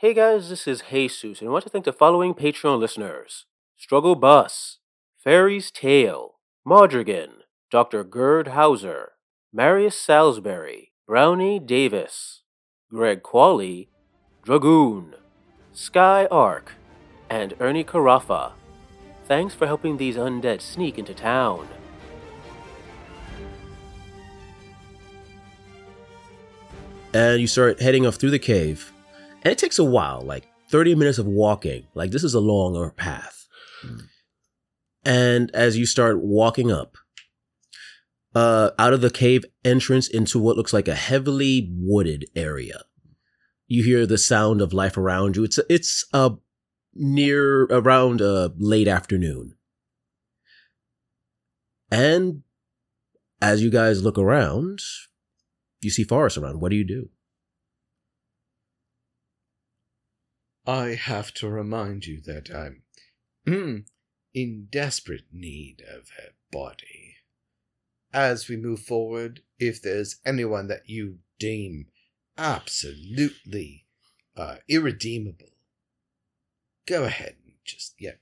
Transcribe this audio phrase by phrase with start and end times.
[0.00, 3.46] Hey guys, this is Jesus, and I want to thank the following Patreon listeners
[3.78, 4.76] Struggle Bus,
[5.16, 6.34] Fairy's Tale,
[6.68, 8.04] Modrigan, Dr.
[8.04, 9.12] Gerd Hauser,
[9.54, 12.42] Marius Salisbury, Brownie Davis,
[12.90, 13.88] Greg Qualley,
[14.42, 15.14] Dragoon,
[15.72, 16.72] Sky Ark,
[17.30, 18.52] and Ernie Carafa.
[19.24, 21.68] Thanks for helping these undead sneak into town.
[27.14, 28.92] and you start heading off through the cave
[29.46, 32.90] and it takes a while like 30 minutes of walking like this is a longer
[32.90, 33.46] path
[35.04, 36.96] and as you start walking up
[38.34, 42.82] uh out of the cave entrance into what looks like a heavily wooded area
[43.68, 46.30] you hear the sound of life around you it's it's uh
[46.92, 49.54] near around uh late afternoon
[51.88, 52.42] and
[53.40, 54.80] as you guys look around
[55.86, 56.60] you see forest around.
[56.60, 57.10] What do you do?
[60.66, 62.82] I have to remind you that I'm
[63.46, 63.84] mm,
[64.34, 67.16] in desperate need of a body.
[68.12, 71.86] As we move forward, if there's anyone that you deem
[72.36, 73.84] absolutely
[74.36, 75.52] uh, irredeemable,
[76.86, 78.12] go ahead and just, yeah.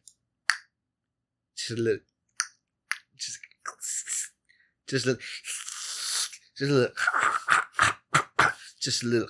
[1.57, 2.01] Just a little.
[3.17, 3.39] Just.
[4.87, 5.23] Just a little.
[6.59, 6.95] Just a little.
[8.81, 9.29] Just a little.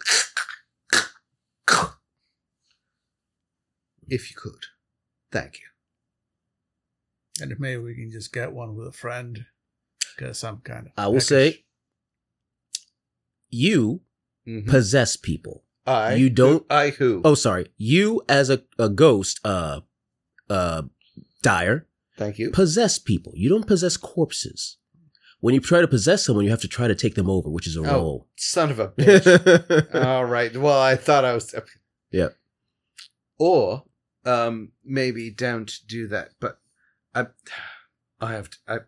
[4.15, 4.67] If you could.
[5.33, 5.67] Thank you.
[7.43, 9.47] And if maybe we can just get one with a friend,
[10.19, 10.93] get some kind of.
[10.97, 11.27] I will package.
[11.29, 11.65] say
[13.51, 14.03] you
[14.47, 14.69] Mhm.
[14.69, 15.65] possess people.
[15.87, 16.15] I.
[16.15, 17.21] you don't- I who?
[17.25, 17.71] Oh, sorry.
[17.77, 19.81] You as a, a ghost, uh,
[20.49, 20.83] uh,
[21.43, 22.51] Dyer, thank you.
[22.51, 23.33] possess people.
[23.37, 24.78] You don't possess corpses.
[25.41, 27.67] When you try to possess someone, you have to try to take them over, which
[27.67, 28.28] is a Oh, roll.
[28.37, 29.95] Son of a bitch.
[29.95, 30.56] All right.
[30.56, 31.55] Well, I thought I was.
[32.11, 32.28] Yeah.
[33.39, 33.84] Or
[34.25, 36.58] um, maybe down to do that, but
[37.14, 37.27] I,
[38.20, 38.58] I have to.
[38.66, 38.78] I,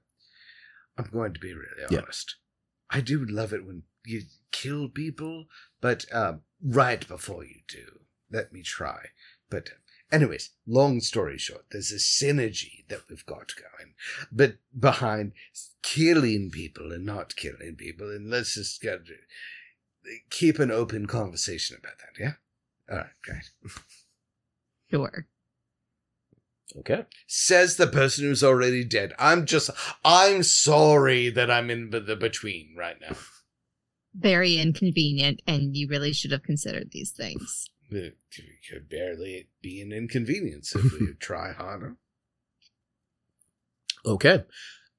[0.99, 1.99] I'm going to be really Yeah.
[1.99, 2.37] honest.
[2.91, 4.23] I do love it when you
[4.53, 5.47] kill people,
[5.81, 8.01] but um, right before you do,
[8.31, 9.07] let me try.
[9.51, 9.71] But
[10.11, 13.95] anyways, long story short, there's a synergy that we've got going,
[14.33, 15.33] but behind
[15.83, 19.01] killing people and not killing people, and let's just get
[20.31, 22.21] keep an open conversation about that.
[22.21, 22.33] Yeah.
[22.91, 23.51] All right, great.
[24.91, 25.27] Sure.
[26.79, 27.05] okay.
[27.27, 29.13] Says the person who's already dead.
[29.19, 29.71] I'm just,
[30.05, 33.17] I'm sorry that I'm in the between right now.
[34.15, 37.69] Very inconvenient, and you really should have considered these things.
[37.91, 38.17] It
[38.69, 41.97] could barely be an inconvenience if we try harder.
[44.05, 44.45] Okay.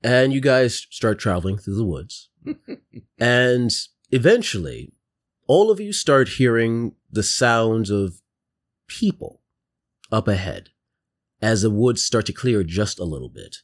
[0.03, 2.29] And you guys start traveling through the woods.
[3.19, 3.71] and
[4.11, 4.93] eventually,
[5.47, 8.21] all of you start hearing the sounds of
[8.87, 9.41] people
[10.11, 10.69] up ahead
[11.41, 13.57] as the woods start to clear just a little bit.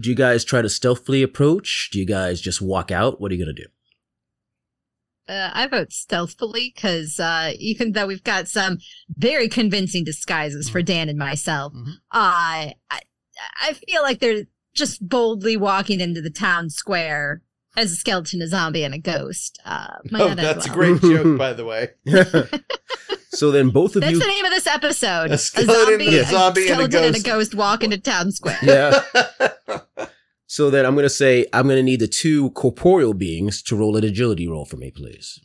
[0.00, 1.88] Do you guys try to stealthily approach?
[1.92, 3.20] Do you guys just walk out?
[3.20, 3.68] What are you going to do?
[5.28, 8.78] Uh, I vote stealthily because uh, even though we've got some
[9.16, 11.94] very convincing disguises for Dan and myself, Mhm.
[12.12, 13.00] uh, I
[13.60, 14.44] I feel like they're
[14.74, 17.42] just boldly walking into the town square
[17.76, 19.58] as a skeleton, a zombie, and a ghost.
[19.64, 21.90] Uh, might Oh, not end that's a great joke, by the way.
[23.30, 24.18] so then both of That's you.
[24.18, 25.30] That's the name of this episode.
[25.30, 27.24] A skeleton, a zombie, and a skeleton and a ghost.
[27.26, 28.58] ghost walk into town square.
[28.62, 29.02] Yeah.
[30.48, 33.74] So then I'm going to say I'm going to need the two corporeal beings to
[33.76, 35.40] roll an agility roll for me, please.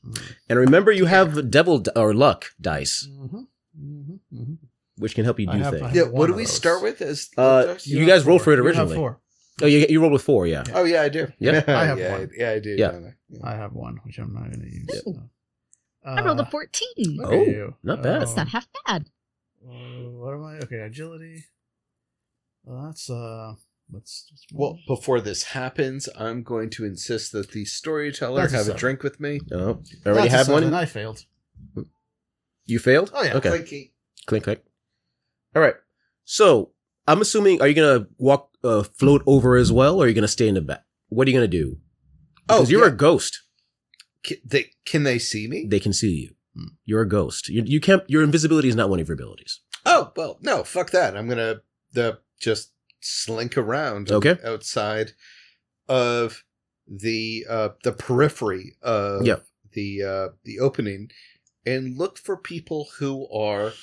[0.48, 4.58] And remember, you have devil di- or luck dice, Mhm, mhm, mhm.
[4.98, 5.96] which can help you do have- things.
[5.96, 6.54] Yeah, what do we those.
[6.54, 7.02] start with?
[7.02, 8.68] As Uh, You guys have rolled for it four.
[8.68, 8.96] You have originally.
[8.96, 9.20] four.
[9.62, 10.64] Oh, you, you rolled with four, yeah.
[10.74, 11.28] Oh yeah, I do.
[11.40, 11.64] Yeah.
[11.68, 12.30] I have yeah, one.
[12.36, 12.76] Yeah, I do.
[12.78, 12.92] Yeah.
[12.92, 13.52] don't I?
[13.52, 15.04] I have one, which I'm not going to use.
[15.08, 15.14] Ooh.
[15.14, 15.22] so.
[16.04, 17.20] I rolled a Uh, 14.
[17.24, 18.22] Oh, at not bad.
[18.22, 19.10] That's not half bad.
[19.64, 20.56] Uh, what am I?
[20.58, 21.46] Okay, agility.
[22.64, 23.54] Well, that's uh,
[23.92, 24.28] let's.
[24.32, 28.66] let's Well, before this happens, I'm going to insist that the storyteller That's have a
[28.66, 28.80] seven.
[28.80, 29.40] drink with me.
[29.52, 30.64] Oh, I already That's a have one.
[30.64, 30.74] seven.
[30.74, 31.26] I failed.
[32.66, 33.12] You failed.
[33.14, 33.36] Oh, yeah.
[33.36, 33.50] Okay.
[33.50, 33.94] Clinky.
[34.26, 34.62] Clink clink.
[35.56, 35.76] All right.
[36.24, 36.72] So
[37.08, 40.28] I'm assuming, are you gonna walk, uh, float over as well, or are you gonna
[40.28, 40.84] stay in the back?
[41.10, 41.78] What are you gonna do?
[42.50, 42.88] Oh, you're yeah.
[42.94, 43.42] a ghost.
[44.24, 45.66] Can they, can they see me?
[45.68, 46.36] They can see you.
[46.56, 46.74] Hmm.
[46.86, 47.48] You're a ghost.
[47.50, 48.04] You, you can't.
[48.10, 49.62] Your invisibility is not one of your abilities.
[49.86, 51.16] oh well, no, fuck that.
[51.18, 51.62] I'm gonna
[51.94, 54.38] the just slink around Okay.
[54.46, 55.12] outside
[55.90, 56.44] of
[56.88, 59.46] the uh the periphery of Yep.
[59.74, 61.10] the uh the opening
[61.66, 63.74] and look for people who are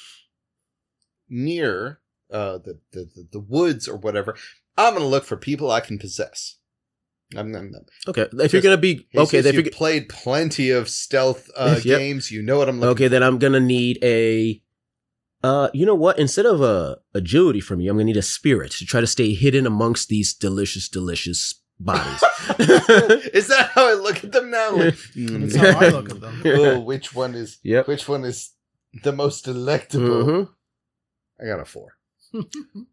[1.28, 4.36] near uh the, the, the woods or whatever.
[4.78, 6.56] I'm gonna look for people I can possess.
[7.34, 7.82] Nom, nom, nom.
[8.06, 11.98] Okay, if you're gonna be okay, if you've played plenty of stealth uh, Yep.
[11.98, 12.30] games.
[12.30, 14.62] You know what I'm looking okay, then I'm gonna need a.
[15.44, 16.18] Uh, you know what?
[16.18, 19.34] Instead of a agility from you, I'm gonna need a spirit to try to stay
[19.34, 22.22] hidden amongst these delicious, delicious bodies.
[22.58, 24.76] Is that how I look at them now?
[24.76, 26.40] Like, That's mm, how I look at them.
[26.46, 27.86] oh, which one is Yep.
[27.88, 28.52] which one is
[29.04, 30.24] the most delectable?
[30.24, 30.48] Mhm.
[31.40, 31.98] I got a four.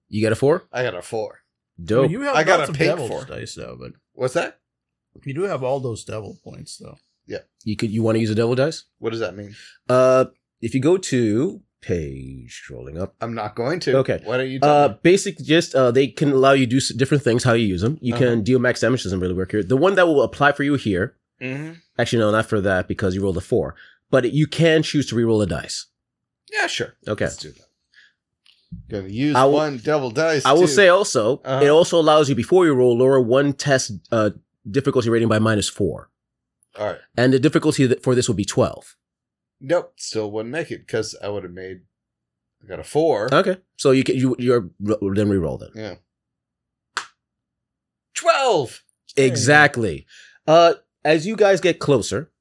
[0.09, 0.63] You got a four?
[0.71, 1.39] I got a four.
[1.79, 2.01] I Dope.
[2.03, 3.25] mean, you have I got lots a of pink devil for.
[3.25, 4.59] dice though, but What's that?
[5.23, 6.97] you do have all those devil points though.
[7.27, 7.39] Yeah.
[7.63, 7.89] You could.
[7.91, 8.83] You want to use a devil dice?
[8.99, 9.55] What does that mean?
[9.89, 10.25] Uh,
[10.61, 13.13] if you go to page scrolling up.
[13.21, 13.97] I'm not going to.
[13.97, 14.19] Okay.
[14.23, 14.95] Why don't you tell Uh, me?
[15.03, 17.43] basic, just uh, they can allow you to do s- different things.
[17.43, 18.23] How you use them, you Uh-huh.
[18.23, 19.03] can deal max damage.
[19.03, 19.61] Doesn't really work here.
[19.63, 21.73] The one that will apply for you here, Mm-hmm.
[21.99, 23.75] actually, no, not for that because you rolled a four.
[24.09, 25.87] But you can choose to re-roll a dice.
[26.51, 26.95] Yeah, sure.
[27.07, 27.25] Okay.
[27.25, 27.64] Let's do that.
[28.89, 30.45] Gonna use I will- one devil dice.
[30.45, 30.67] I will too.
[30.67, 31.63] say also, Uh-huh.
[31.65, 34.29] it also allows you before you roll lower one test uh,
[34.69, 36.09] difficulty rating by minus four,
[36.77, 36.97] All right.
[37.17, 38.95] and the difficulty for this would be twelve.
[39.61, 39.93] Nope.
[39.97, 41.81] Still wouldn't make it because I would have made.
[42.63, 43.33] I got a four.
[43.33, 45.69] Okay, so you can you you're then re-roll then.
[45.75, 45.95] Yeah.
[48.13, 48.83] Twelve.
[49.17, 50.05] Exactly.
[50.47, 52.31] Uh, as you guys get closer,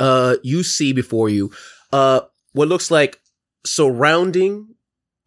[0.00, 1.50] uh, you see before you,
[1.92, 2.20] uh,
[2.52, 3.20] what looks like
[3.66, 4.67] surrounding,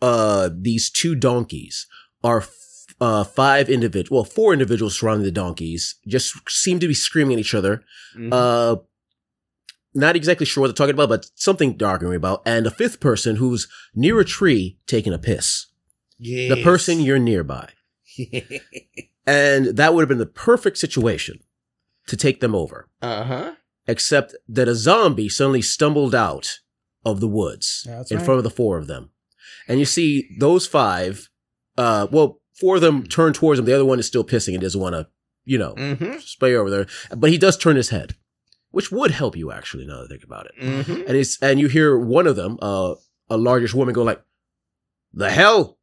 [0.02, 1.88] uh, these two donkeys
[2.24, 6.94] are, f- uh, five individual, well, four individuals surrounding the donkeys, just seem to be
[6.94, 7.84] screaming at each other.
[8.18, 8.32] Mhm.
[8.32, 8.78] Uh,
[9.94, 12.42] not exactly sure what they're talking about, but something they're arguing about.
[12.46, 15.68] And a fifth person who's near a tree taking a piss.
[16.20, 17.70] The person you're nearby.
[19.26, 21.40] And that would have been the perfect situation
[22.08, 22.90] to take them over.
[23.02, 23.52] uh huh.
[23.88, 26.60] Except that a zombie suddenly stumbled out
[27.06, 28.26] of the woods That's in right.
[28.26, 29.12] front of the four of them.
[29.72, 31.30] And you see those five,
[31.78, 33.64] uh, well, four of them turn towards him.
[33.66, 35.08] The other one is still pissing and doesn't want to,
[35.46, 36.18] you know, Mm-hmm.
[36.20, 36.88] spray over there.
[37.16, 38.16] But he does turn his head,
[38.72, 40.52] which would help you actually now that I think about it.
[40.62, 41.08] Mm-hmm.
[41.08, 42.96] And it's, and you hear one of them, uh,
[43.30, 44.22] a largish woman go like,
[45.14, 45.78] the hell?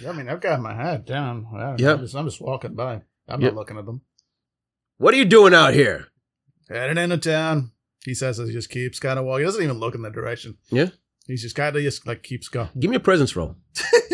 [0.00, 1.46] Yeah, I mean, I've got my hat down.
[1.54, 1.92] I, Yeah.
[1.92, 3.02] I'm, just, I'm just walking by.
[3.28, 3.52] I'm Yep.
[3.52, 4.00] not looking at them.
[4.96, 6.08] What are you doing out here?
[6.68, 7.70] Heading into town.
[8.04, 9.40] He says as he just keeps kind of walking.
[9.42, 10.56] He doesn't even look in the direction.
[10.70, 10.88] Yeah.
[11.28, 12.70] He's just kind of just like keeps going.
[12.78, 13.54] Give me a presence roll.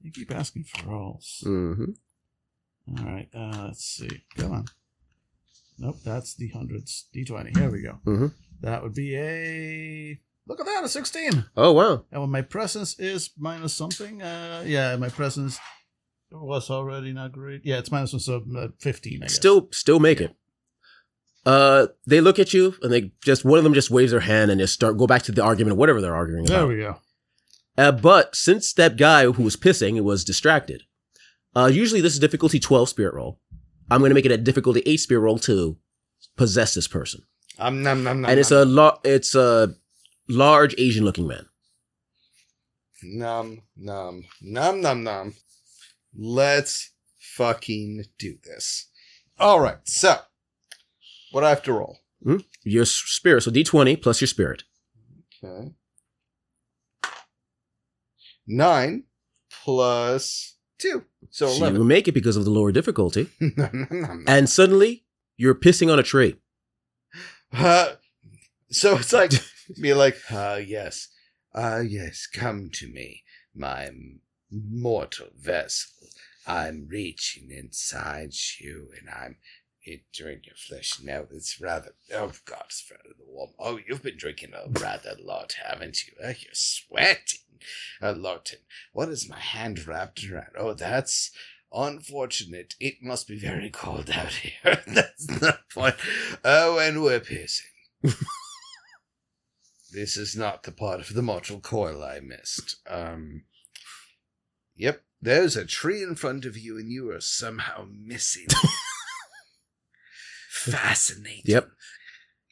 [0.00, 1.44] you keep asking for rolls.
[1.46, 2.98] Mm-hmm.
[2.98, 3.28] All right.
[3.34, 4.22] Uh, let's see.
[4.36, 4.64] Come on.
[5.78, 7.08] Nope, that's the hundreds.
[7.14, 7.56] D20.
[7.58, 7.98] Here we go.
[8.06, 8.32] Mhm.
[8.62, 10.18] That would be a.
[10.48, 11.44] Look at that, a 16.
[11.56, 12.04] Oh, wow.
[12.10, 15.58] And when my presence is minus something, uh, yeah, my presence
[16.30, 17.62] was already not great.
[17.66, 19.34] Yeah, it's minus one, so uh, 15, I guess.
[19.34, 20.34] Still, still make it.
[21.46, 24.50] Uh, they look at you and they just one of them just waves their hand
[24.50, 26.68] and just start go back to the argument or whatever they're arguing There about.
[26.68, 26.96] we go.
[27.78, 30.82] Uh, but since that guy who was pissing was distracted,
[31.54, 33.38] uh, usually this is difficulty twelve spirit roll.
[33.90, 35.76] I'm going to make it a difficulty eight spirit roll to
[36.36, 37.20] possess this person,
[37.60, 38.60] Um, nom, nom, nom, and it's nom.
[38.62, 39.74] a lo- it's a
[40.28, 41.46] large Asian looking man.
[43.02, 45.34] Num, num, num, num, num.
[46.18, 46.90] Let's
[47.20, 48.88] fucking do this.
[49.38, 50.18] All right, so
[51.36, 51.98] what do I have to roll?
[52.64, 54.62] Your spirit, so D20 plus your spirit.
[55.44, 55.72] Okay.
[58.46, 59.04] Nine
[59.50, 61.04] plus two.
[61.28, 64.24] So So you make it because of the lower difficulty, nom, nom, nom.
[64.26, 65.04] and suddenly
[65.36, 66.36] you're pissing on a tree.
[67.52, 67.92] Uh,
[68.70, 69.30] so it's like,
[69.80, 71.08] be like, ah, yes,
[71.54, 73.22] ah, yes, come to me,
[73.54, 73.88] my
[74.50, 76.08] mortal vessel.
[76.46, 79.36] I'm reaching inside you and I'm
[79.86, 81.00] entering your flesh.
[81.02, 83.50] Now it's rather, oh God, it's rather warm.
[83.58, 86.12] Oh, you've been drinking a rather lot, haven't you?
[86.22, 87.40] Oh, you're sweating
[88.00, 88.50] a lot.
[88.52, 88.62] And
[88.92, 90.52] what is my hand wrapped around?
[90.58, 91.30] Oh, that's
[91.72, 92.74] unfortunate.
[92.80, 94.82] It must be very cold out here.
[94.86, 95.96] That's the point.
[96.44, 97.66] Oh, and we're piercing.
[99.92, 102.76] this is not the part of the mortal coil I missed.
[102.88, 103.44] Um,
[104.74, 108.46] yep, there's a tree in front of you, and you are somehow missing.
[110.72, 111.42] Fascinating.
[111.46, 111.68] Yep.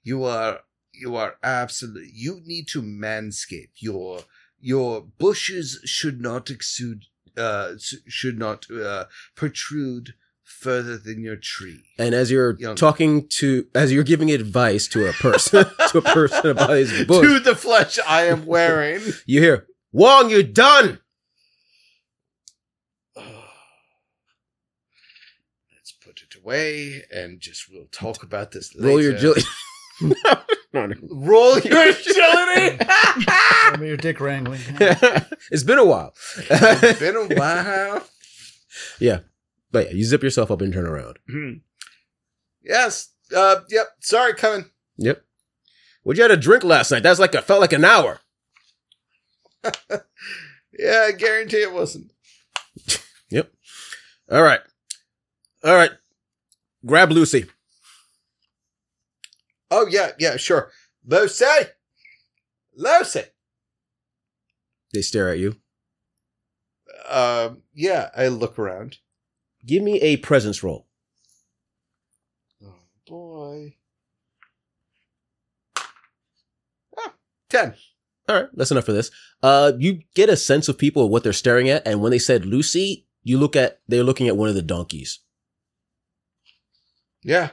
[0.03, 0.61] You are
[0.93, 4.21] you are absolutely you need to manscape your
[4.61, 7.05] your bushes should not exude
[7.37, 7.73] uh
[8.07, 9.05] should not uh
[9.35, 12.77] protrude further than your tree And as you're Young.
[12.77, 17.25] talking to, as you're giving advice to a person, to a person about his book,
[17.25, 21.01] to the flesh i am wearing you hear, Wong, you're done!
[23.17, 25.93] let's
[26.45, 29.43] put it away and just we'll talk about this later Roll your agility.
[30.01, 30.15] no,
[30.73, 30.97] no, no.
[31.11, 32.85] roll your agility
[33.73, 34.61] Maybe your dick wrangling.
[35.51, 36.15] it's been a while.
[36.37, 38.03] it's been a while
[38.99, 39.21] yeah.
[39.71, 41.19] But yeah, you zip yourself up and turn around.
[41.29, 41.53] Hmm.
[42.63, 43.11] Yes.
[43.35, 43.57] Uh.
[43.69, 43.87] Yep.
[44.01, 44.67] Sorry, coming.
[44.99, 45.25] Yep.
[46.03, 47.03] What'd you had a drink last night?
[47.03, 48.21] That's like a felt like an hour.
[50.79, 52.13] Yeah, I guarantee it wasn't.
[53.31, 53.53] Yep.
[54.31, 54.61] All right.
[55.63, 55.91] All right.
[56.85, 57.47] Grab Lucy.
[59.71, 60.71] Oh yeah, yeah, sure.
[61.07, 61.45] Lucy,
[62.77, 63.23] Lucy.
[64.93, 65.57] They stare at you.
[67.09, 67.63] Um.
[67.75, 68.99] Yeah, I look around.
[69.67, 70.87] Give me a presence roll.
[72.63, 72.75] Oh
[73.07, 73.75] boy.
[76.99, 77.15] Ah,
[77.49, 77.75] ten.
[78.29, 79.11] All right, that's enough for this.
[79.43, 82.47] Uh, you get a sense of people what they're staring at, and when they said
[82.47, 85.21] Lucy, you look at they're looking at one of the donkeys.
[87.25, 87.51] Yeah.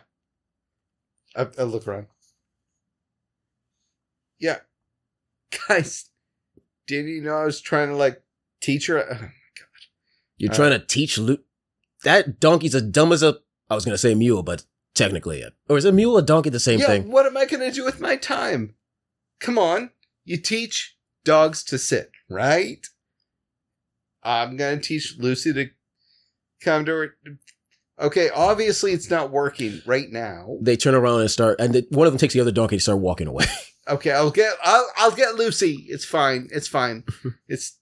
[1.35, 2.07] I, I look around.
[4.39, 4.59] Yeah.
[5.67, 6.09] Guys,
[6.87, 8.21] didn't you know I was trying to like
[8.61, 9.03] teach her?
[9.03, 9.29] Oh, my god.
[10.37, 11.41] You're Uh, trying to teach Luke?
[12.03, 13.37] that donkey's as dumb as a.
[13.69, 16.59] I was gonna say mule, but technically, it, or is a mule a donkey the
[16.59, 17.11] same yeah, thing?
[17.11, 18.75] what am I going to do with my time?
[19.39, 19.91] Come on.
[20.25, 22.85] You teach dogs to sit, right?
[24.23, 25.67] I'm going to teach Lucy to
[26.61, 27.15] come to her.
[28.01, 30.57] Okay, obviously it's not working right now.
[30.59, 32.81] They turn around and start, and the, one of them takes the other donkey and
[32.81, 33.45] start walking away.
[33.87, 35.85] Okay, I'll get I'll I'll get Lucy.
[35.89, 36.49] It's fine.
[36.51, 37.03] It's fine.
[37.47, 37.79] it's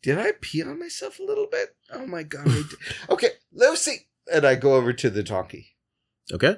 [0.00, 1.74] Did I pee on myself a little bit?
[1.92, 2.46] Oh my god.
[3.10, 4.08] Okay, Lucy.
[4.32, 5.74] And I go over to the donkey.
[6.32, 6.56] Okay.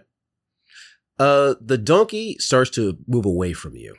[1.18, 3.96] Uh, the donkey starts to move away from you.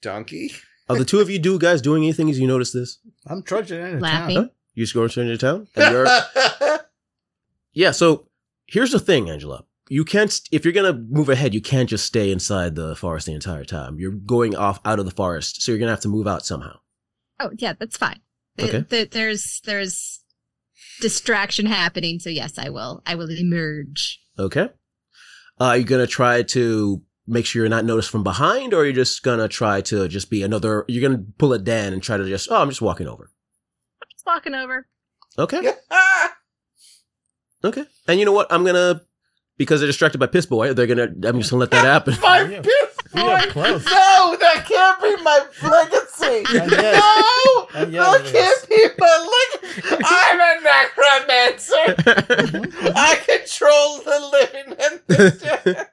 [0.00, 0.52] Donkey?
[0.88, 2.98] Are the two of you do guys doing anything as you notice this?
[3.26, 4.36] I'm trudging into Laughing.
[4.36, 4.50] town.
[4.74, 5.66] You just going into town?
[5.76, 6.78] And you're-
[7.72, 7.90] yeah.
[7.90, 8.28] So
[8.66, 9.64] here's the thing, Angela.
[9.90, 11.54] You can't st- if you're gonna move ahead.
[11.54, 13.98] You can't just stay inside the forest the entire time.
[13.98, 16.78] You're going off out of the forest, so you're gonna have to move out somehow.
[17.40, 18.20] Oh yeah, that's fine.
[18.58, 18.84] Th- Okay.
[18.88, 20.22] th- there's there's
[21.00, 23.02] distraction happening, so yes, I will.
[23.06, 24.20] I will emerge.
[24.38, 24.68] Okay.
[25.60, 28.92] Uh, are you gonna try to make sure you're not noticed from behind, or you're
[28.94, 30.84] just gonna try to just be another?
[30.88, 32.48] You're gonna pull a Dan and try to just.
[32.50, 33.30] Oh, I'm just walking over.
[34.02, 34.86] I'm just walking over.
[35.38, 35.72] Okay.
[37.64, 37.84] Okay.
[38.06, 38.46] And you know what?
[38.52, 39.00] I'm gonna
[39.56, 40.72] because they're distracted by Piss Boy.
[40.74, 41.08] They're gonna.
[41.24, 42.14] I'm just gonna let that happen.
[42.22, 42.60] my Yeah.
[42.62, 43.40] piss boy!
[43.50, 43.84] close.
[43.84, 46.44] No, that can't be my legacy.
[46.54, 50.04] No, and that can't be my legacy.
[50.04, 51.94] I'm a necromancer.
[52.96, 55.86] I control the living and the dead.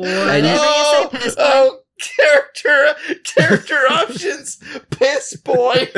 [0.00, 1.42] Whatever you oh, say, piss boy.
[1.44, 2.94] oh, character
[3.24, 4.58] character options,
[4.90, 5.88] piss boy.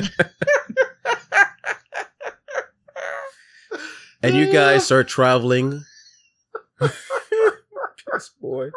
[4.23, 5.85] and you guys start traveling.
[6.79, 8.71] Piss Boy.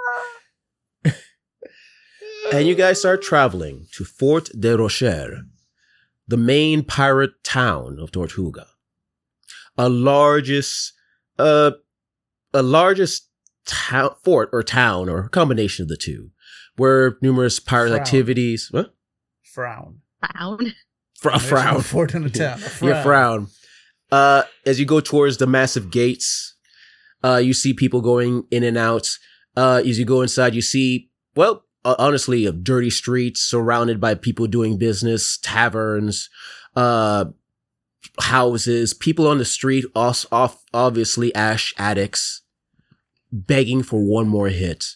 [2.51, 5.43] And you guys start traveling to Fort de Rocher,
[6.27, 8.67] the main pirate town of Tortuga.
[9.77, 10.93] A largest,
[11.37, 11.71] uh,
[12.53, 13.26] a largest
[13.67, 16.31] town, fort or town or combination of the two,
[16.75, 17.99] where numerous pirate Frown.
[18.01, 18.69] activities.
[18.71, 18.95] What?
[19.43, 20.01] Frown.
[20.19, 20.73] Frown.
[21.19, 21.81] Fr- a frown.
[21.81, 22.59] Fort in the town.
[22.81, 23.47] A Your frown.
[24.11, 26.55] Uh, as you go towards the massive gates,
[27.23, 29.09] uh, you see people going in and out.
[29.55, 34.13] Uh, as you go inside, you see, well, uh, honestly, uh, dirty streets surrounded by
[34.13, 36.29] people doing business, taverns,
[36.75, 37.25] uh,
[38.21, 42.43] houses, people on the street, off, off, obviously ash addicts,
[43.31, 44.95] begging for one more hit.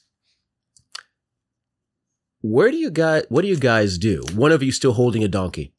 [2.42, 4.22] Where do you guys, what do you guys do?
[4.34, 5.74] One of you still holding a donkey.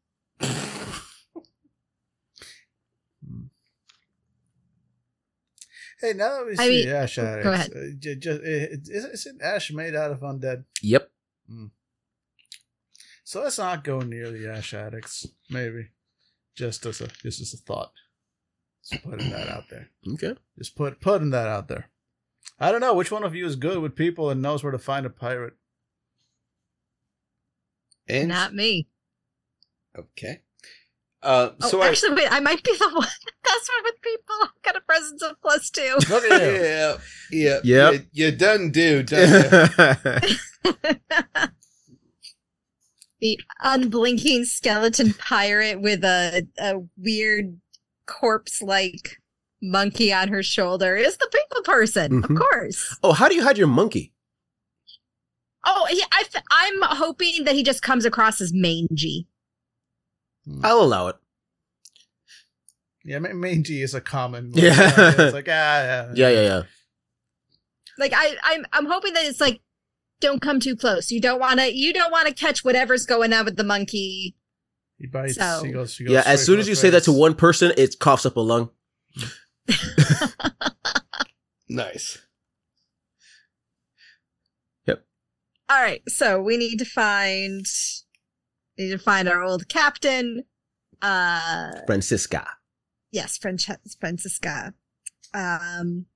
[6.01, 7.71] Hey, now that we I see mean- Ash addicts, go ahead.
[7.77, 10.65] uh, j- j- uh, isn't, isn't Ash made out of undead?
[10.83, 11.11] Yep.
[13.25, 15.27] So let's not go near the Ash addicts.
[15.49, 15.89] Maybe,
[16.57, 17.93] just as a just as a thought.
[18.91, 19.89] Just putting that out there.
[20.15, 20.35] Okay.
[20.59, 21.89] Just put putting that out there.
[22.59, 24.79] I don't know which one of you is good with people and knows where to
[24.79, 25.55] find a pirate.
[28.09, 28.87] And Not me.
[29.99, 30.41] okay.
[31.23, 32.33] Uh, Oh, so I actually, wait.
[32.33, 33.07] I might be the one
[33.45, 34.35] that's one with people.
[34.43, 35.95] I've got a presence of plus two.
[36.11, 36.63] Look at you.
[36.63, 36.97] yeah,
[37.31, 37.61] yeah,
[37.93, 37.93] Yep.
[38.13, 40.29] You, you done do, done do.
[43.21, 47.61] the unblinking skeleton pirate with a, a weird
[48.07, 49.19] corpse-like
[49.63, 52.31] monkey on her shoulder is the people person, Mhm.
[52.31, 52.99] of course.
[53.03, 54.13] oh, how do you hide your monkey?
[55.65, 59.29] Oh, yeah, I th- I'm hoping that he just comes across as mangy.
[60.65, 61.17] I'll allow it.
[63.05, 64.51] Yeah, mangy is a common.
[64.55, 64.73] Yeah.
[65.19, 66.63] it's like ah, yeah, Yeah, yeah, yeah.
[67.99, 69.61] Like I, I'm I'm hoping that it's like,
[70.21, 71.11] don't come too close.
[71.13, 71.73] You don't want to.
[71.73, 74.35] You don't want to catch whatever's going on with the monkey.
[74.99, 75.35] He bites.
[75.37, 77.35] So- he goes, he goes Yeah, as soon as the you say that to one
[77.35, 78.71] person, it coughs up a lung.
[81.69, 82.19] Nice.
[84.87, 85.05] Yep.
[85.71, 87.65] All right, so we need to find
[88.77, 90.45] need to find our old captain.
[91.01, 92.47] Uh Francisca.
[93.11, 93.57] yes, Fran-
[93.99, 94.75] Francisca.
[95.33, 96.07] Um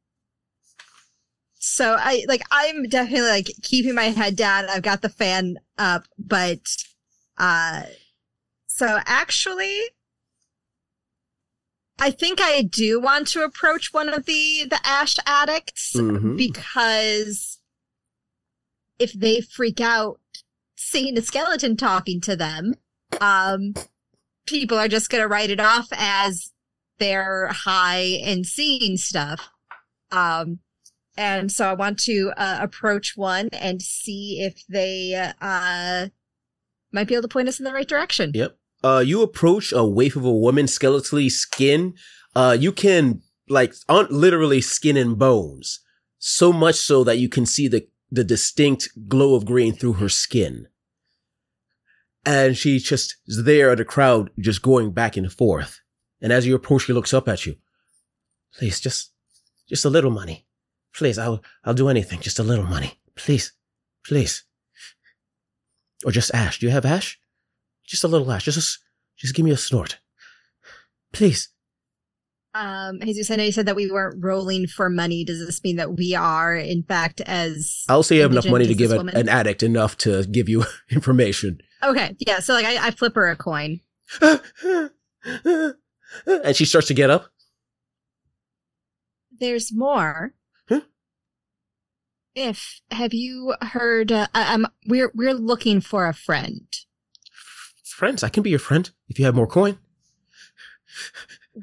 [1.55, 4.69] so I like I'm definitely like keeping my head down.
[4.69, 6.61] I've got the fan up, but
[7.39, 7.85] uh
[8.67, 9.81] so actually
[11.99, 16.37] I think I do want to approach one of the the ash addicts Mhm.
[16.37, 17.59] because
[18.99, 20.21] if they freak out
[20.77, 22.75] seeing a skeleton talking to them,
[23.21, 23.75] um,
[24.47, 26.53] people are just going to write it off as
[26.99, 29.51] they're high and seeing stuff.
[30.11, 30.61] Um,
[31.17, 36.09] and so I want to uh, approach one and see if they uh,
[36.93, 38.33] might be able to point us in the right direction.
[38.35, 38.57] Yep.
[38.87, 41.95] Uh, you approach a waif of a woman, skeletally skin.
[42.41, 45.81] Uh, you can like aren't literally skin and bones,
[46.19, 47.83] so much so that you can see the
[48.17, 50.69] the distinct glow of green through her skin.
[52.25, 55.81] And she just is there at the crowd, just going back and forth.
[56.21, 57.57] And as you approach, she looks up at you.
[58.57, 59.13] Please, just,
[59.69, 60.47] just a little money.
[60.95, 62.21] Please, I'll, I'll do anything.
[62.21, 62.99] Just a little money.
[63.15, 63.53] Please,
[64.05, 64.45] please.
[66.05, 66.59] Or just ash.
[66.59, 67.21] Do you have ash?
[67.87, 68.45] Just a little ash.
[68.45, 68.79] Just,
[69.17, 69.99] just give me a snort.
[71.13, 71.49] Please.
[72.57, 75.25] Um, Jesus, I know you said that we weren't rolling for money.
[75.25, 78.67] Does this mean that we are, in fact, as I'll say you have enough money
[78.67, 81.61] to give this a, an addict enough to give you information.
[81.83, 82.17] okay?
[82.19, 83.81] Yeah, so like I, I flip her a coin.
[84.23, 84.93] and
[86.55, 87.27] she starts to get up.
[89.39, 90.33] There's more.
[90.67, 90.81] Huh?
[92.35, 94.11] If have you heard?
[94.11, 96.67] Uh, I, I'm we're we're looking for a friend.
[97.97, 99.79] Friends, I can be your friend if you have more coin.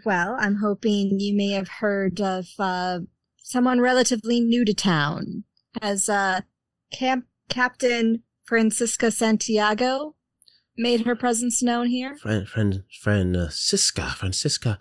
[0.04, 3.02] Well, I'm hoping you may have heard of uh,
[3.38, 5.44] someone relatively new to town.
[5.80, 6.42] Has uh,
[6.92, 10.15] Camp Captain Francisca Santiago
[10.76, 12.17] made her presence known here?
[12.17, 14.80] Friend, friend, friend, uh, Siska, Francisca.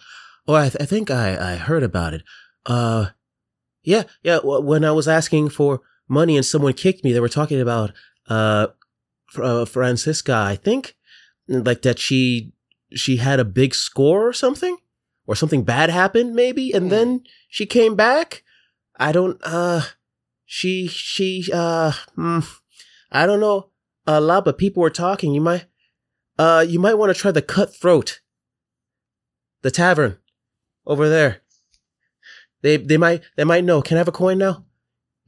[0.48, 2.22] Oh, I, th- I think I, I heard about it.
[2.64, 3.08] Uh,
[3.82, 4.36] yeah, yeah.
[4.36, 7.92] W- when I was asking for money and someone kicked me, they were talking about
[8.30, 8.68] uh,
[9.26, 10.32] Fr- uh Francisca.
[10.32, 10.96] I think
[11.48, 12.52] like that she
[12.94, 14.76] she had a big score or something,
[15.26, 16.90] or something bad happened maybe, and Hmm.
[16.90, 18.42] then she came back.
[18.96, 19.40] I don't.
[19.42, 19.82] Uh,
[20.44, 21.92] she she uh.
[22.16, 22.46] Mm,
[23.10, 23.70] I don't know
[24.06, 25.32] a lot, but people were talking.
[25.34, 25.66] You might
[26.38, 28.20] uh, you might want to try the cutthroat.
[29.62, 30.18] The tavern
[30.86, 31.42] over there.
[32.62, 33.80] They they might they might know.
[33.82, 34.64] Can I have a coin now?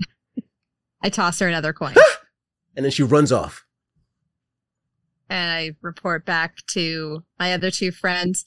[1.03, 1.94] I toss her another coin,
[2.77, 3.63] And then she runs off.
[5.29, 8.45] And I report back to my other two friends.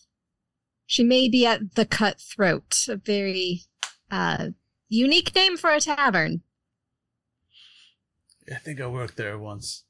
[0.86, 3.62] She may be at the Cutthroat, a very
[4.10, 4.48] uh,
[4.88, 6.42] unique name for a tavern.
[8.52, 9.84] I think I worked there once.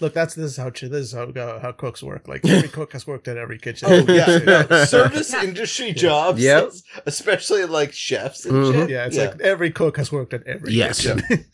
[0.00, 2.28] Look, that's this is how ch- this is how how cooks work.
[2.28, 3.88] Like every cook has worked at every kitchen.
[3.90, 4.38] Oh yeah,
[4.70, 4.84] Yeah.
[4.84, 5.42] service Yeah.
[5.44, 6.40] industry jobs.
[6.40, 6.70] Yep.
[7.06, 8.72] especially like chefs and Mhm.
[8.72, 8.90] shit.
[8.90, 9.06] yeah.
[9.06, 11.00] It's like every cook has worked at every Yes.
[11.04, 11.46] kitchen.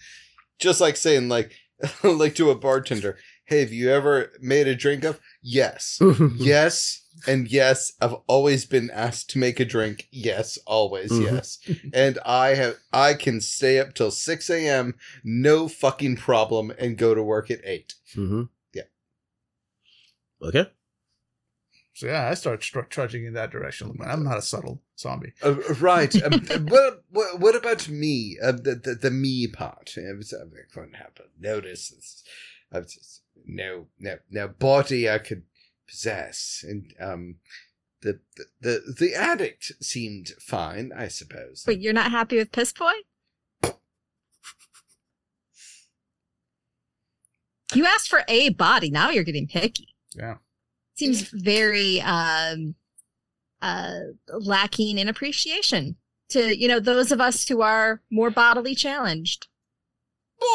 [0.59, 1.53] just like saying like
[2.03, 5.99] like to a bartender, "Hey, have you ever made a drink of?" Yes,
[6.37, 7.93] yes, and yes.
[8.01, 10.09] I've always been asked to make a drink.
[10.11, 11.23] Yes, always Mhm.
[11.25, 11.59] yes.
[11.93, 14.95] And I have I can stay up till six a.m.
[15.23, 17.95] no fucking problem and go to work at eight.
[18.15, 18.83] hmm Yeah.
[20.43, 20.67] Okay.
[21.97, 23.97] so yeah, I start str- trudging in that direction.
[24.05, 25.33] I'm not a subtle zombie.
[25.43, 26.13] Uh, right.
[26.25, 28.37] Um, what, what what about me?
[28.43, 29.93] Uh, the, the the me part.
[29.97, 31.91] It was, uh, I couldn't help notice.
[31.91, 32.25] This.
[32.73, 35.43] I was just, no no no body I could
[35.87, 37.37] possess, and um,
[38.05, 38.21] the
[38.61, 41.63] the the, addict seemed fine, I suppose.
[41.65, 42.93] But you're not happy with Piss Boy?
[47.75, 48.91] You asked for a body.
[48.91, 49.89] Now you're getting picky.
[50.15, 50.37] Yeah.
[50.95, 52.77] Seems very um
[53.61, 55.97] uh lacking in appreciation
[56.29, 59.49] to, you know, those of us who are more bodily challenged.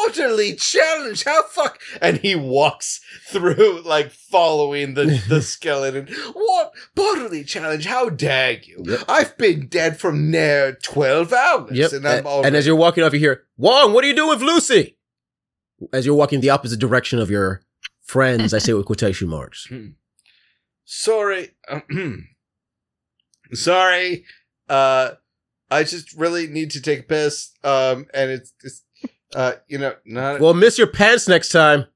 [0.06, 1.24] Bodily challenge.
[1.24, 1.80] How fuck?
[2.00, 6.06] And he walks through, like following the the skeleton.
[6.32, 7.86] What bodily challenge?
[7.86, 8.82] How dare you?
[8.86, 9.00] Yep.
[9.08, 11.92] I've been dead for near twelve hours, Yep.
[11.92, 12.56] and And, I'm already.
[12.56, 14.96] as you're walking off, you hear, Wong, what are you doing with Lucy?
[15.92, 17.62] As you're walking the opposite direction of your
[18.02, 19.66] friends, I say with quotation marks.
[20.84, 21.50] sorry
[23.52, 24.24] sorry
[24.68, 25.12] uh
[25.70, 28.82] i just really need to take a piss um and it's, it's
[29.34, 31.86] uh you know not Well, miss your pants next time.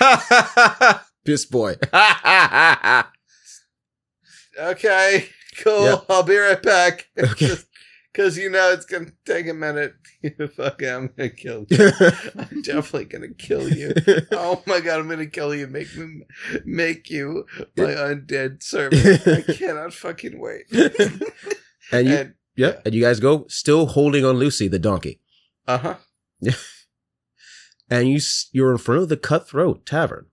[1.24, 1.76] Piss boy.
[4.58, 5.84] Okay, cool.
[5.84, 5.96] Yeah.
[6.08, 7.08] I'll be right back.
[7.18, 7.54] Okay.
[8.12, 9.94] Because you know it's gonna take a minute.
[10.54, 11.90] Fuck it, I'm gonna kill you.
[12.38, 13.92] I'm definitely gonna kill you.
[14.30, 15.66] Oh my god, I'm gonna kill you.
[15.66, 16.22] Make me
[16.64, 17.44] make you
[17.76, 19.26] my undead servant.
[19.26, 20.66] I cannot fucking wait.
[21.90, 25.20] and you, and yeah, and you guys go still holding on Lucy, the donkey.
[25.66, 25.94] uh huh.
[27.90, 28.20] and you
[28.52, 30.26] you're in front of the Cutthroat Tavern.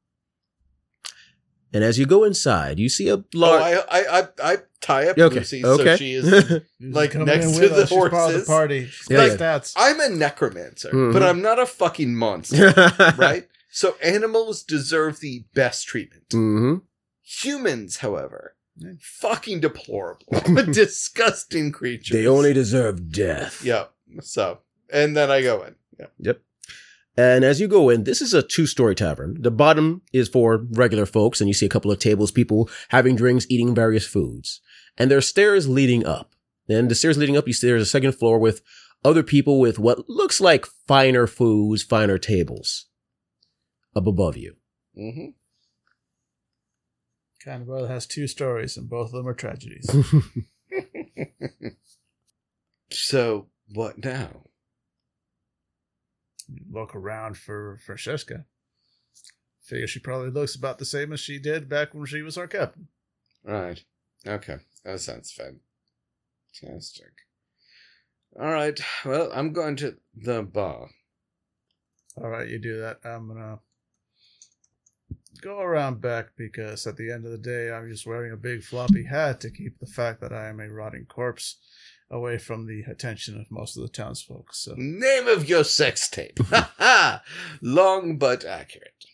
[1.74, 3.62] And as you go inside, you see a Oh, large.
[3.90, 5.84] I, I I I tie up okay, Lucy okay.
[5.86, 6.62] so she is.
[6.82, 7.90] Like, next to the us.
[7.90, 8.42] She's part of horses.
[8.42, 8.90] the party.
[9.10, 9.74] Yeah, got stats.
[9.78, 11.14] I'm a necromancer, Mhm.
[11.14, 12.74] but I'm not a fucking monster,
[13.18, 13.48] right?
[13.70, 16.24] So animals deserve the best treatment.
[16.32, 16.76] hmm
[17.24, 18.94] Humans, however, Yeah.
[19.00, 20.26] fucking deplorable,
[20.74, 22.14] disgusting creatures.
[22.14, 23.64] They only deserve death.
[23.64, 23.94] Yep.
[24.22, 24.60] So,
[24.92, 25.76] and then I go in.
[26.18, 26.34] Yeah.
[27.18, 29.38] And as you go in, this is a two story tavern.
[29.40, 33.16] The bottom is for regular folks, and you see a couple of tables, people having
[33.16, 34.62] drinks, eating various foods.
[34.98, 36.34] And there are stairs leading up.
[36.70, 38.62] And the stairs leading up, you see there's a second floor with
[39.04, 42.86] other people with what looks like finer foods, finer tables
[43.96, 44.56] up above you.
[44.96, 45.32] hmm
[47.44, 49.90] Kind of brother has two stories, and both of them are tragedies.
[52.92, 54.44] So, what now?
[56.72, 58.46] Look around for Francesca.
[59.62, 62.48] Figure she probably looks about the same as she did back when she was our
[62.48, 62.88] captain.
[63.44, 63.84] Right.
[64.26, 64.58] Okay.
[64.84, 67.14] That sounds fantastic.
[68.40, 68.80] All right.
[69.06, 70.90] Well, I'm going to the bar.
[72.18, 73.00] All right, you do that.
[73.06, 73.60] I'm gonna
[75.42, 78.64] go around back because at the end of the day, I'm just wearing a big
[78.64, 81.58] floppy hat to keep the fact that I am a rotting corpse
[82.12, 84.54] away from the attention of most of the townsfolk.
[84.54, 86.38] So, Name of your sex tape.
[86.50, 87.24] Ha ha!
[87.62, 89.06] Long but accurate.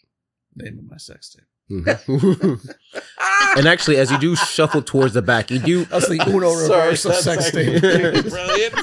[0.55, 1.45] name of my sex tape.
[1.69, 2.59] Mhm.
[3.57, 5.83] and actually, as you do shuffle towards the back, you do.
[5.85, 7.81] That's the Uno Sorry, reverse of sex tape.
[7.81, 8.75] Brilliant.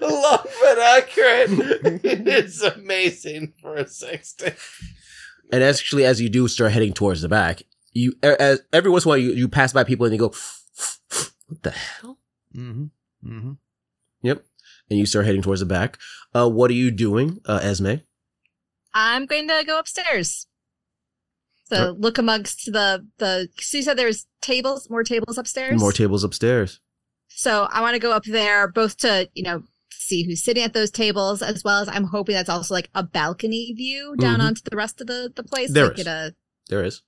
[0.00, 1.50] Long but accurate.
[2.02, 4.54] It is amazing for a sex tape.
[5.52, 9.08] And actually, as you do start heading towards the back, you as every once in
[9.08, 10.28] a while you, you pass by people and you go,
[11.48, 12.18] "What the hell?"
[12.56, 12.84] Mm-hmm.
[13.26, 13.52] Mm-hmm.
[14.22, 14.44] Yep.
[14.90, 15.98] And you start heading towards the back.
[16.34, 17.94] Uh, what are you doing, uh, Esme?
[18.94, 20.46] I'm going to go upstairs.
[21.66, 23.48] So look amongst the the.
[23.58, 25.80] So you said there's tables, more tables upstairs.
[25.80, 26.78] More tables upstairs.
[27.28, 30.74] So I want to go up there both to, you know, see who's sitting at
[30.74, 34.44] those tables, as well as I'm hoping that's also like a balcony view down Mhm.
[34.44, 35.72] onto the rest of the, the place.
[35.72, 36.06] There like is.
[36.06, 36.34] A,
[36.68, 37.02] there is.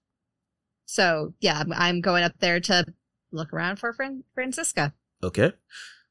[0.86, 2.86] so yeah, I'm, I'm going up there to
[3.30, 4.94] look around for Fran- Francisca.
[5.22, 5.52] Okay.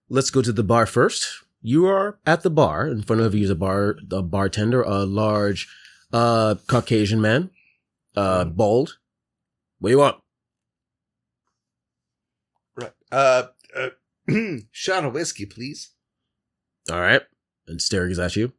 [0.10, 1.44] Let's go to the bar first.
[1.62, 2.88] You are at the bar.
[2.88, 5.68] In front of you is a bar, a bartender, a large,
[6.14, 7.50] uh, Caucasian man,
[8.16, 8.98] uh, bald.
[9.80, 10.18] What do you want?
[12.76, 12.92] Right.
[13.12, 13.44] Uh,
[13.76, 13.90] uh
[14.72, 15.92] shot of whiskey, please.
[16.92, 17.22] All right.
[17.68, 18.54] And staring is at you.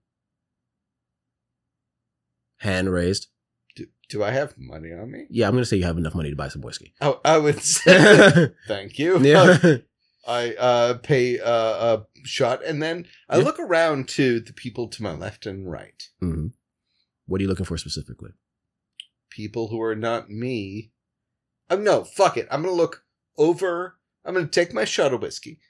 [2.59, 3.29] Hand raised.
[3.77, 5.27] Do, do I have money on me?
[5.31, 6.95] Yeah, I'm gonna say you have enough money to buy some whiskey.
[7.01, 9.19] Oh, I would say thank you.
[10.27, 11.47] I uh, pay uh,
[11.97, 13.45] a shot, and then I Yeah.
[13.45, 16.03] look around to the people to my left and right.
[16.21, 16.49] hmm
[17.27, 18.31] What are you looking for specifically?
[19.31, 20.93] People who are not me.
[21.71, 22.49] Um, no, fuck it.
[22.51, 23.05] I'm gonna look
[23.37, 23.99] over.
[24.25, 25.61] I'm gonna take my shot of whiskey,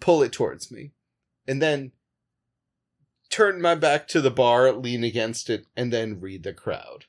[0.00, 0.92] pull it towards me,
[1.46, 1.92] and then
[3.30, 7.04] turn my back to the bar, lean against it, and then read the crowd.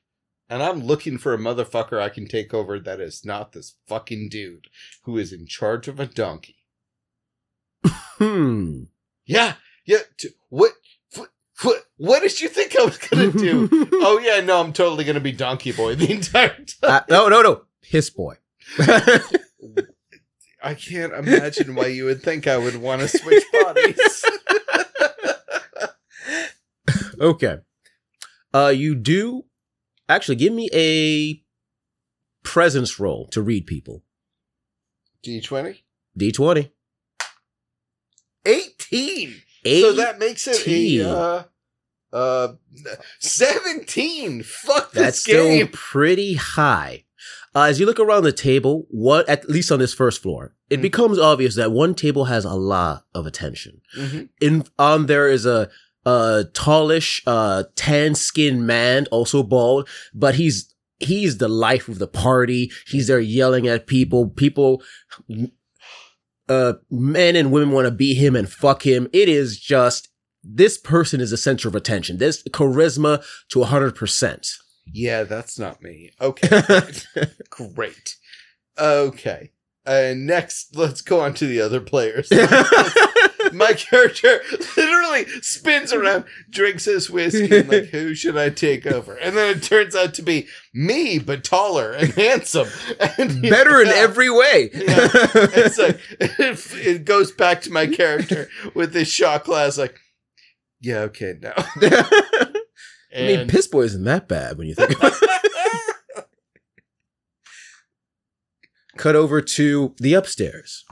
[0.49, 4.29] And I'm looking for a motherfucker I can take over that is not this fucking
[4.29, 4.67] dude
[5.03, 6.57] who is in charge of a donkey.
[7.85, 8.83] Hmm.
[9.25, 9.53] Yeah,
[9.85, 9.99] yeah.
[10.17, 10.73] T- what,
[11.15, 11.29] what,
[11.63, 13.69] what, what did you think I was gonna do?
[13.93, 16.65] oh yeah, no, I'm totally gonna be Donkey Boy the entire time.
[16.83, 17.61] Uh, no, no, no.
[17.81, 18.35] Piss boy.
[20.65, 24.25] I can't imagine why you would think I would want to switch bodies.
[27.19, 27.57] okay.
[28.53, 29.45] Uh, you do
[30.09, 31.41] actually give me a
[32.47, 34.03] presence roll to read people.
[35.25, 35.79] D20?
[36.19, 36.71] D20.
[38.45, 39.35] 18.
[39.67, 39.81] Eight.
[39.81, 41.43] So that makes it a uh,
[42.13, 42.53] uh,
[43.19, 44.43] 17.
[44.43, 47.05] Fuck this That's still pretty high.
[47.55, 50.79] Uh, as you look around the table, what at least on this first floor, it
[50.79, 50.83] Mhm.
[50.83, 53.81] becomes obvious that one table has a lot of attention.
[53.97, 54.29] Mhm.
[54.41, 55.71] In on there is a
[56.05, 62.07] a tallish, uh, tan skinned man, also bald, but he's he's the life of the
[62.07, 62.71] party.
[62.87, 64.29] He's there yelling at people.
[64.29, 64.83] People,
[66.47, 69.07] uh, men and women want to be him and fuck him.
[69.13, 70.09] It is just
[70.43, 72.17] this person is the center of attention.
[72.17, 74.47] This charisma to hundred percent.
[74.93, 76.11] Yeah, that's not me.
[76.21, 76.61] Okay,
[77.49, 78.15] great.
[78.77, 79.51] Okay.
[79.85, 82.27] And next, let's go on to the other players.
[83.55, 84.41] My character
[84.75, 89.15] literally spins around, drinks his whiskey, and like, who should I take over?
[89.15, 92.67] And then it turns out to be me, but taller and handsome,
[93.17, 94.69] and Better in every way.
[94.73, 95.09] Yeah.
[95.33, 99.77] It's like it, it goes back to my character with this shot glass.
[99.77, 99.99] Like,
[100.81, 101.53] yeah, okay, now.
[101.57, 105.29] I mean, Piss Boy isn't that bad when you think about it.
[108.97, 110.85] Cut over to the upstairs.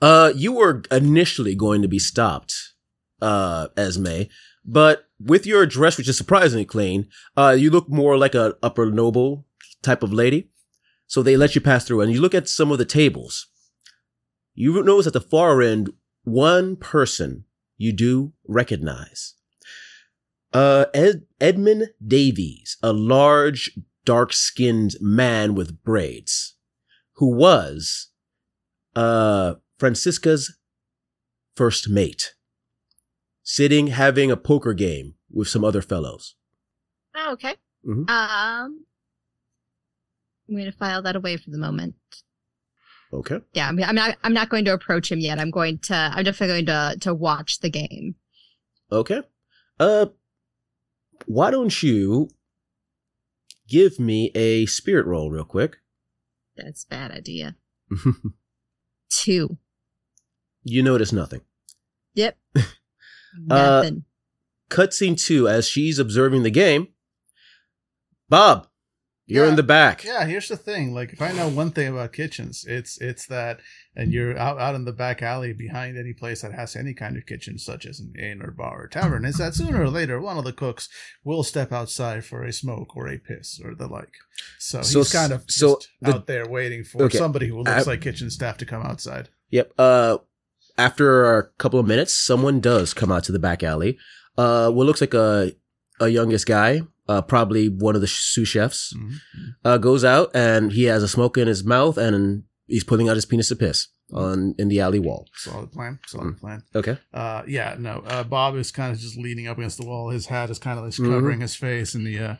[0.00, 2.54] Uh, you were initially going to be stopped,
[3.20, 4.22] uh, Esme,
[4.64, 8.90] but with your dress, which is surprisingly clean, uh, you look more like a upper
[8.90, 9.46] noble
[9.82, 10.50] type of lady.
[11.06, 13.46] So they let you pass through and you look at some of the tables.
[14.54, 15.90] You notice at the far end,
[16.24, 17.44] one person
[17.76, 19.34] you do recognize.
[20.52, 23.70] Uh, Ed- Edmund Davies, a large,
[24.04, 26.54] dark-skinned man with braids,
[27.14, 28.08] who was,
[28.94, 30.56] uh, Francisca's
[31.56, 32.34] first mate,
[33.42, 36.34] sitting having a poker game with some other fellows.
[37.14, 37.54] Oh, okay.
[37.86, 38.08] Mhm.
[38.08, 38.84] Um,
[40.48, 41.94] I'm going to file that away for the moment.
[43.12, 43.38] Okay.
[43.54, 44.16] Yeah, I mean, I'm not.
[44.22, 45.38] I'm not going to approach him yet.
[45.38, 45.94] I'm going to.
[45.94, 48.16] I'm definitely going to to watch the game.
[48.92, 49.22] Okay.
[49.80, 50.06] Uh,
[51.26, 52.28] why don't you
[53.68, 55.76] give me a spirit roll real quick?
[56.56, 57.56] That's a bad idea.
[59.10, 59.56] Two.
[60.64, 61.40] You notice nothing.
[62.14, 62.36] Yep.
[63.50, 64.04] Uh, Nothing.
[64.70, 66.88] Cutscene two, as she's observing the game.
[68.28, 68.66] Bob,
[69.26, 69.50] you're Yeah.
[69.50, 70.02] in the back.
[70.02, 70.92] Yeah, here's the thing.
[70.92, 73.60] Like, if I know one thing about kitchens, it's it's that,
[73.94, 77.16] and you're out out in the back alley behind any place that has any kind
[77.16, 80.20] of kitchen, such as an inn or bar or tavern, is that sooner or later
[80.20, 80.88] one of the cooks
[81.24, 84.12] will step outside for a smoke or a piss or the like.
[84.58, 87.18] So, So he's kind of so just the- out there waiting for Okay.
[87.18, 89.28] somebody who looks I- like kitchen staff to come outside.
[89.50, 89.72] Yep.
[89.78, 90.18] Uh,
[90.78, 93.98] after a couple of minutes, someone does come out to the back alley.
[94.36, 95.52] Uh, what looks like a
[96.00, 99.14] a youngest guy, uh, probably one of the sous chefs, Mhm.
[99.64, 103.16] uh, goes out and he has a smoke in his mouth and he's pulling out
[103.16, 105.26] his penis to piss on in the alley wall.
[105.34, 105.98] Solid plan.
[106.06, 106.38] Solid Mm.
[106.40, 106.62] plan.
[106.74, 106.98] Okay.
[107.12, 108.04] Uh, yeah, no.
[108.06, 110.10] Uh, Bob is kind of just leaning up against the wall.
[110.10, 111.10] His hat is kind of like Mhm.
[111.10, 112.36] covering his face, and the uh,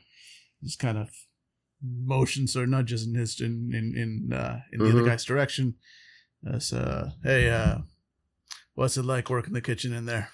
[0.63, 1.09] just kind of
[1.83, 5.07] motions or nudges in his in in in, uh, in the other Mhm.
[5.07, 5.75] guy's direction.
[6.49, 7.79] Uh, so, hey, uh,
[8.79, 10.31] what's it like working the kitchen in there?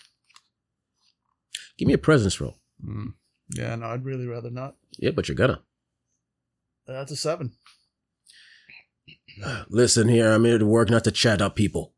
[1.79, 2.59] Give me a presence roll.
[2.85, 3.15] Mm.
[3.57, 4.77] Yeah, no, I'd really rather not.
[4.99, 5.63] Yeah, but you're gonna.
[6.87, 7.53] That's a seven.
[9.69, 11.95] Listen here, I'm here to work, not to chat up people.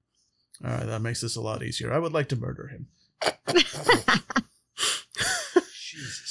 [0.65, 1.93] All right, that makes this a lot easier.
[1.93, 2.87] I would like to murder him.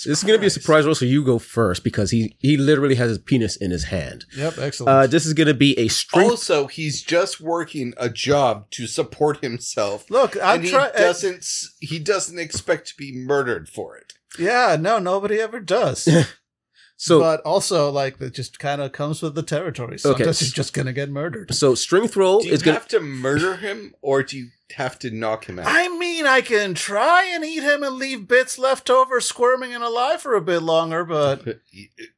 [0.06, 2.58] Jesus This is gonna be a surprise roll, so you go first because he he
[2.58, 4.26] literally has his penis in his hand.
[4.38, 4.90] Yep, excellent.
[4.90, 6.30] Uh, this is gonna be a strength.
[6.32, 10.92] Also, he's just working a job to support himself, Look, I'm he trying.
[10.96, 11.38] doesn't.
[11.38, 14.14] s- He doesn't expect to be murdered for it.
[14.40, 16.08] Yeah, no, nobody ever does.
[16.98, 19.94] so but also, like, that just kind of comes with the territory.
[19.96, 19.98] Okay.
[19.98, 21.54] Sometimes you're just gonna get murdered.
[21.54, 24.98] so strength roll Do you is gonna have to murder him, or do you have
[25.00, 25.66] to knock him out?
[25.68, 29.84] I mean, I can try and eat him and leave bits left over squirming and
[29.84, 31.48] alive for a bit longer, but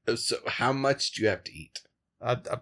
[0.08, 1.80] uh, so, how much do you have to eat?
[2.22, 2.58] I, I,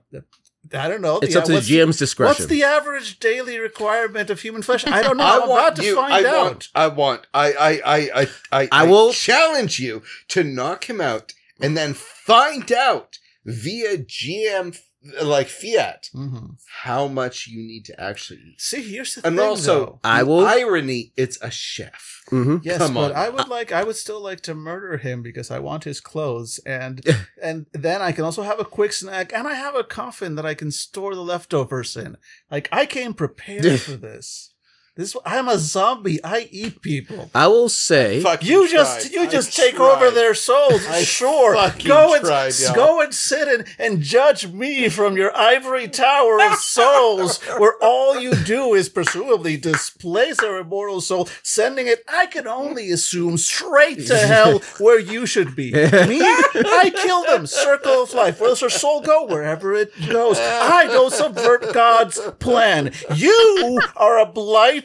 [0.73, 1.19] I don't know.
[1.19, 2.29] it's The- uh, up to the what's- GM's discretion.
[2.43, 4.85] What's the average daily requirement of human flesh?
[4.87, 5.23] I don't know.
[5.23, 6.45] I I'm about to find I out.
[6.45, 6.67] want.
[6.75, 7.27] I want.
[7.33, 7.53] I.
[7.53, 7.69] I.
[7.85, 8.09] I.
[8.21, 8.27] I.
[8.63, 14.75] I, I will- challenge you to knock him out and then find out via GM
[15.21, 16.57] like fiat Mhm.
[16.83, 18.61] how much you need to actually eat.
[18.61, 19.45] See, here's the And thing.
[19.45, 19.99] also, though.
[20.03, 21.13] I will- irony.
[21.15, 22.21] It's a chef.
[22.31, 22.61] Mhm.
[22.63, 23.17] Yes, Come but on.
[23.17, 26.59] I would like I would still like to murder him because I want his clothes
[26.65, 27.01] and
[27.41, 30.45] and then I can also have a quick snack and I have a coffin that
[30.45, 32.17] I can store the leftovers in.
[32.49, 34.54] Like I came prepared for this.
[34.95, 36.23] This I'm a zombie.
[36.23, 37.29] I eat people.
[37.35, 39.11] I will say Fucking You just tried.
[39.13, 39.91] you I just take tried.
[39.93, 40.87] over their souls.
[40.87, 41.53] I sure.
[41.83, 42.73] Go and tried, y'all.
[42.73, 48.17] go and sit and, and judge me from your ivory tower of souls, where all
[48.21, 54.07] you do is presumably displace our immortal soul, sending it, I can only assume, straight
[54.07, 55.71] to hell where you should be.
[55.73, 56.21] Me?
[56.21, 57.47] I kill them.
[57.47, 58.39] Circle of life.
[58.39, 59.25] Where does her soul go?
[59.25, 60.39] Wherever it goes.
[60.39, 62.93] I go subvert God's plan.
[63.13, 64.25] You are a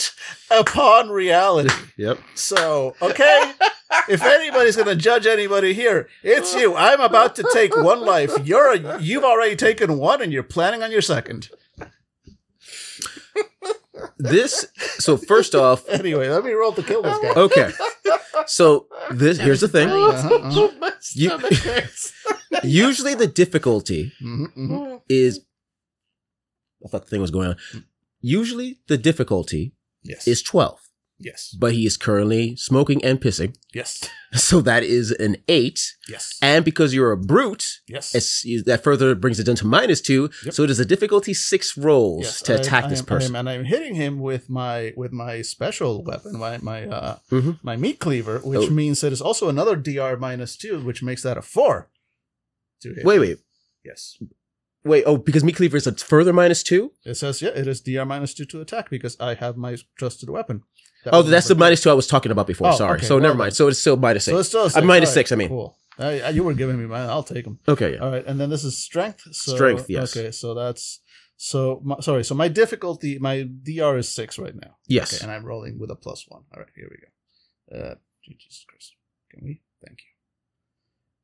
[0.00, 1.70] blight upon reality.
[1.96, 2.18] Yep.
[2.34, 3.52] So, okay,
[4.08, 6.74] if anybody's going to judge anybody here, it's you.
[6.74, 8.32] I'm about to take one life.
[8.42, 11.50] You're a, you've already taken one, and you're planning on your second.
[14.16, 14.66] This
[14.98, 17.32] so first off, Anyway, let me roll to kill this guy.
[17.38, 17.70] okay.
[18.46, 19.88] So this here's the thing.
[19.90, 20.90] Uh-huh, uh-huh.
[21.12, 21.38] You-
[22.88, 25.00] Usually the difficulty Mhm, mhm.
[25.08, 25.40] is
[26.84, 27.56] I thought the thing was going on.
[28.22, 30.26] Usually the difficulty Yes.
[30.26, 30.78] is 12,
[31.18, 31.54] yes.
[31.58, 33.56] but he is currently smoking and pissing.
[33.74, 34.08] Yes.
[34.32, 35.96] So that is an 8.
[36.08, 36.38] Yes.
[36.40, 38.12] And because you're a brute, yes.
[38.64, 40.30] that further brings it down to minus 2.
[40.44, 40.54] Yep.
[40.54, 43.08] So it is a difficulty 6 rolls Yes, to I- attack I this am- I
[43.08, 43.34] person.
[43.34, 47.58] am- and I'm hitting him with my with my special weapon, my my uh Mhm.
[47.64, 48.70] my meat cleaver, which Oh.
[48.70, 51.90] means that it's also another DR minus two, which makes that a four.
[52.82, 53.04] To hit.
[53.04, 53.38] Wait, wait.
[53.84, 54.16] Yes.
[54.84, 56.90] Wait, oh, because meat cleaver is a further minus 2?
[57.04, 60.30] It says yeah, it is DR minus two to attack because I have my trusted
[60.30, 60.62] weapon.
[61.04, 61.60] That Oh, that's the two.
[61.60, 62.68] minus 2 I was talking about before.
[62.68, 62.96] Oh, Sorry.
[62.96, 63.54] okay, so well never mind.
[63.54, 64.34] So it's still minus 6.
[64.34, 64.84] So it's still a Uh, six.
[64.86, 65.48] minus All 6, I mean.
[65.48, 65.76] Cool.
[65.98, 67.08] Uh, you were giving me mine.
[67.10, 67.58] I'll take them.
[67.68, 67.98] Okay, yeah.
[67.98, 69.22] All right, and then this is strength.
[69.32, 70.16] So, Strength, yes.
[70.16, 71.00] Okay, so that's
[71.36, 71.80] so.
[71.84, 74.76] My, sorry, so my difficulty, my DR is six right now.
[74.86, 75.12] Yes.
[75.12, 76.44] Okay, and I'm rolling with a plus one.
[76.54, 77.10] All right, here we go.
[77.90, 78.94] Uh, Jesus Christ,
[79.30, 79.60] can we?
[79.86, 80.09] Thank you.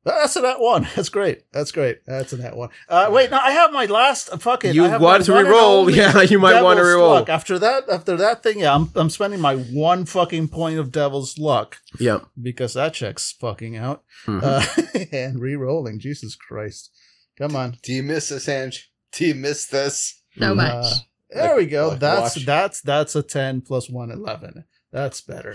[0.07, 0.87] That's a net one.
[0.95, 1.43] That's great.
[1.51, 2.05] That's great.
[2.05, 2.69] That's a net one.
[2.87, 4.73] Uh, wait, no, I have my last uh, fucking.
[4.73, 5.89] You I have want to one re-roll.
[5.93, 7.09] Yeah, you might want to Devil's re-roll.
[7.11, 7.29] Luck.
[7.29, 11.37] After that, after that thing, yeah, I'm I'm spending my one fucking point of Devil's
[11.37, 12.19] Luck Yeah.
[12.41, 14.03] because that check's fucking out.
[14.25, 14.41] Mhm.
[14.43, 15.99] Uh, and re-rolling.
[15.99, 16.89] Jesus Christ.
[17.37, 17.77] Come on.
[17.83, 18.89] Do you miss this, Ange?
[19.11, 20.21] Do you miss this?
[20.39, 20.55] So Mhm.
[20.55, 20.85] much.
[20.85, 20.95] Uh,
[21.43, 21.89] there we go.
[21.89, 22.45] Like that's watch.
[22.45, 24.63] that's that's a ten plus one eleven.
[24.91, 25.53] That's better.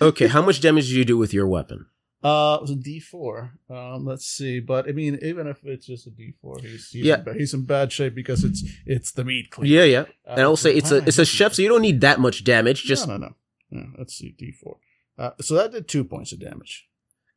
[0.00, 1.86] okay, how much damage do you do with your weapon?
[2.22, 3.52] Uh, it was a D four.
[3.68, 4.60] Um, let's see.
[4.60, 7.18] But I mean, even if it's just a D four, he's he's, Yeah.
[7.18, 9.74] in, ba- he's in bad shape because it's it's the meat cleaver.
[9.74, 10.04] Yeah, yeah.
[10.26, 12.44] And I will say it's a it's a chef, so you don't need that much
[12.44, 12.84] damage.
[12.84, 13.34] Just no, no, no.
[13.70, 14.76] Yeah, let's see, D four.
[15.18, 16.88] Uh, so that did two points of damage.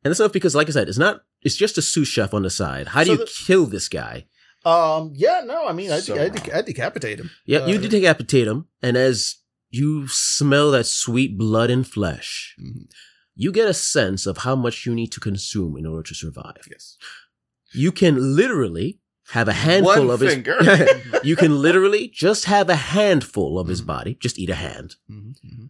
[0.04, 1.22] and that's enough because, like I said, it's not.
[1.42, 2.88] It's just a sous chef on the side.
[2.88, 4.26] How do So you the- kill this guy?
[4.64, 6.38] Um, yeah, no, I mean, I So I, wrong.
[6.54, 7.30] I decapitate him.
[7.44, 9.36] Yeah, you Uh, did decapitate him, and as
[9.70, 12.88] you smell that sweet blood and flesh, Mhm.
[13.36, 16.62] You get a sense of how much you need to consume in order to survive.
[16.70, 16.96] Yes.
[17.72, 20.36] You can literally have a handful One of his.
[21.24, 23.86] you can literally just have a handful of his Mhm.
[23.86, 24.14] body.
[24.20, 24.96] Just eat a hand.
[25.10, 25.66] Mm-hmm,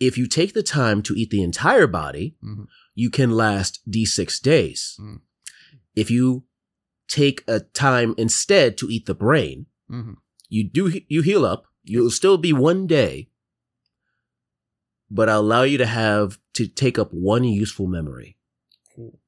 [0.00, 2.66] If you take the time to eat the entire body, Mhm.
[2.94, 4.96] you can last D6 days.
[5.00, 5.20] Mm.
[5.94, 6.44] If you
[7.08, 10.14] take a time instead to eat the brain, hmm
[10.50, 11.66] you do you heal up.
[11.84, 13.28] You'll still be one day,
[15.10, 18.36] but I'll allow you to have to take up one useful memory.
[18.94, 19.18] Cool.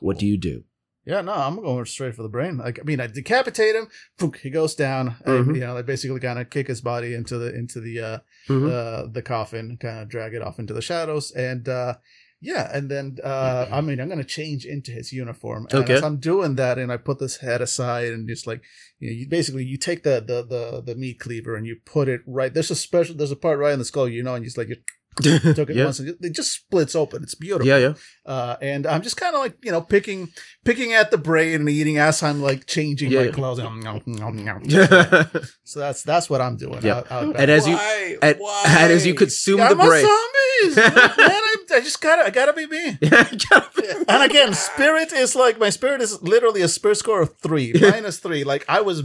[0.00, 0.64] What do you do?
[1.04, 2.56] Yeah, no, I'm going straight for the brain.
[2.58, 3.86] Like, I mean, I decapitate him.
[4.18, 5.14] Poof, he goes down.
[5.24, 5.54] I, Mhm.
[5.54, 8.68] you know, I basically kind of kick his body into the into the uh, Mhm.
[8.70, 11.94] uh the coffin, kind of drag it off into the shadows, and uh
[12.40, 15.66] yeah, and then uh I mean, I'm gonna change into his uniform.
[15.70, 15.94] And Okay.
[15.94, 18.62] as I'm doing that, and I put this head aside, and just like
[19.00, 22.08] you know, you basically you take the the the the meat cleaver and you put
[22.08, 22.52] it right.
[22.52, 23.14] There's a special.
[23.16, 24.76] There's a part right in the skull, you know, and you just like you
[25.54, 25.84] took it yeah.
[25.84, 27.22] once, and it just splits open.
[27.22, 27.66] It's beautiful.
[27.66, 27.94] yeah, yeah.
[28.26, 30.28] Uh, and I'm just kind of like you know picking
[30.64, 33.24] picking at the brain and eating as I'm like changing Yeah.
[33.24, 33.58] my clothes.
[33.58, 34.62] Nom, nom, nom, nom.
[35.64, 36.80] so that's that's what I'm doing.
[36.82, 36.98] Yeah.
[36.98, 37.36] out- out.
[37.40, 38.16] And as you- Why?
[38.20, 38.64] and, Why?
[38.68, 40.76] and as you consume I'm the a brain, zombies,
[41.16, 41.40] man.
[41.72, 42.98] I, just gotta I gotta be me.
[44.08, 48.18] And again, spirit is like my spirit is literally a spirit score of three minus
[48.18, 48.44] three.
[48.44, 49.02] Like I was.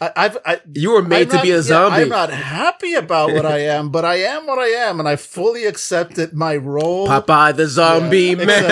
[0.00, 2.02] I, I've, I, you were made I'm to not- be a yeah, zombie.
[2.02, 5.14] I'm not happy about what I am, but I am what I am, and I
[5.14, 7.06] fully accepted my role.
[7.06, 8.64] Popeye the zombie Yeah, man.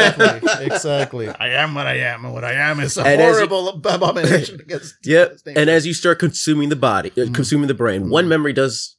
[0.43, 0.67] Exactly.
[0.67, 1.29] exactly.
[1.39, 3.69] I am what I am, and what I am is a And as you- horrible
[3.85, 4.97] abomination against.
[5.05, 5.29] Yep.
[5.29, 5.47] against.
[5.59, 7.33] And as you start consuming the body, Mhm.
[7.33, 8.29] consuming the brain, one Mhm.
[8.29, 8.97] memory does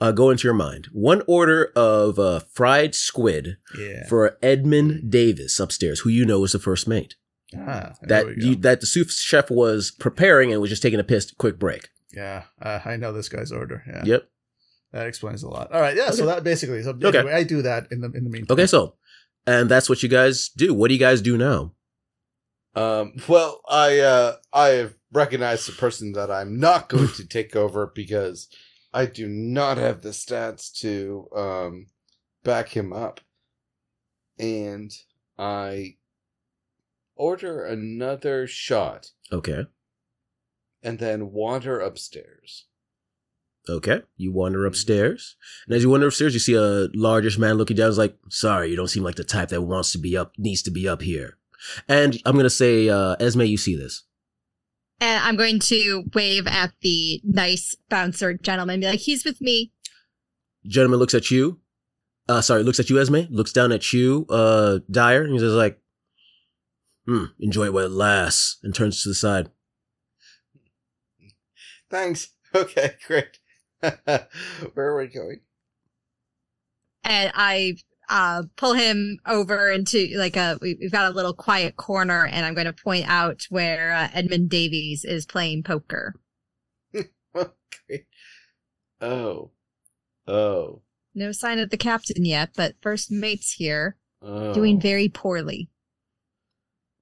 [0.00, 0.88] uh, go into your mind.
[0.92, 6.52] One order of uh, fried squid yeah, for Edmund Davis upstairs, who you know is
[6.52, 7.16] the first mate.
[7.56, 11.32] ah, That you, that the sous chef was preparing and was just taking a piss
[11.32, 11.88] quick break.
[12.14, 13.82] yeah, uh, I know this guy's order.
[13.86, 14.28] Yeah, Yep.
[14.92, 15.72] that explains a lot.
[15.72, 16.10] All right, yeah.
[16.10, 17.18] So that basically, so Okay.
[17.18, 18.54] anyway, I do that in the in the meantime.
[18.54, 18.94] Okay, so
[19.46, 20.74] and that's what you guys do.
[20.74, 21.72] What do you guys do now?
[22.74, 27.56] Um, well, I uh, I have recognized the person that I'm not going to take
[27.56, 28.48] over because
[28.92, 31.86] I do not have the stats to um,
[32.42, 33.20] back him up,
[34.38, 34.90] and
[35.38, 35.96] I
[37.16, 39.66] order another shot Okay.
[40.82, 42.66] and then wander upstairs.
[43.68, 44.00] Okay.
[44.16, 45.36] You wander upstairs.
[45.66, 47.90] And as you wander upstairs, you see a largish man looking down.
[47.90, 50.62] He's like, sorry, you don't seem like the type that wants to be up, needs
[50.62, 51.36] to be up here.
[51.86, 54.04] And I'm going to say, uh, Esme, you see this.
[55.00, 59.40] And I'm going to wave at the nice bouncer gentleman and be like, he's with
[59.40, 59.72] me.
[60.66, 61.60] Gentleman looks at you.
[62.28, 63.20] Uh, sorry, looks at you, Esme.
[63.30, 65.22] Looks down at you, uh, Dyer.
[65.22, 65.80] And he's just like,
[67.06, 68.58] hmm, enjoy it while it lasts.
[68.62, 69.50] And turns to the side.
[71.90, 72.28] Thanks.
[72.54, 73.38] Okay, great.
[73.80, 74.26] Where
[74.78, 75.40] are we going?
[77.04, 77.76] And I
[78.08, 82.44] uh, pull him over into like a, we- we've got a little quiet corner and
[82.46, 86.14] I'm going to point out where uh, Edmund Davies is playing poker.
[87.36, 88.06] Okay.
[89.00, 89.50] Oh.
[90.26, 90.82] Oh.
[91.14, 94.52] No sign of the captain yet, but first mate's here, Oh.
[94.52, 95.70] doing very poorly.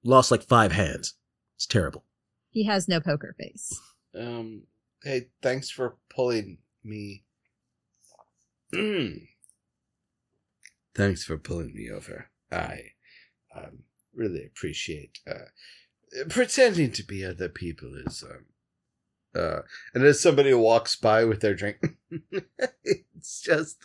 [0.03, 1.15] Lost like five hands.
[1.55, 2.03] It's terrible.
[2.51, 3.79] He has no poker face.
[4.15, 4.63] Um.
[5.03, 7.23] Hey, thanks for pulling me.
[10.97, 12.29] thanks for pulling me over.
[12.51, 12.79] I
[13.55, 13.83] um,
[14.13, 15.45] really appreciate uh,
[16.27, 18.45] pretending to be other people is um,
[19.39, 19.61] uh,
[19.93, 21.77] and as somebody walks by with their drink,
[22.83, 23.77] it's just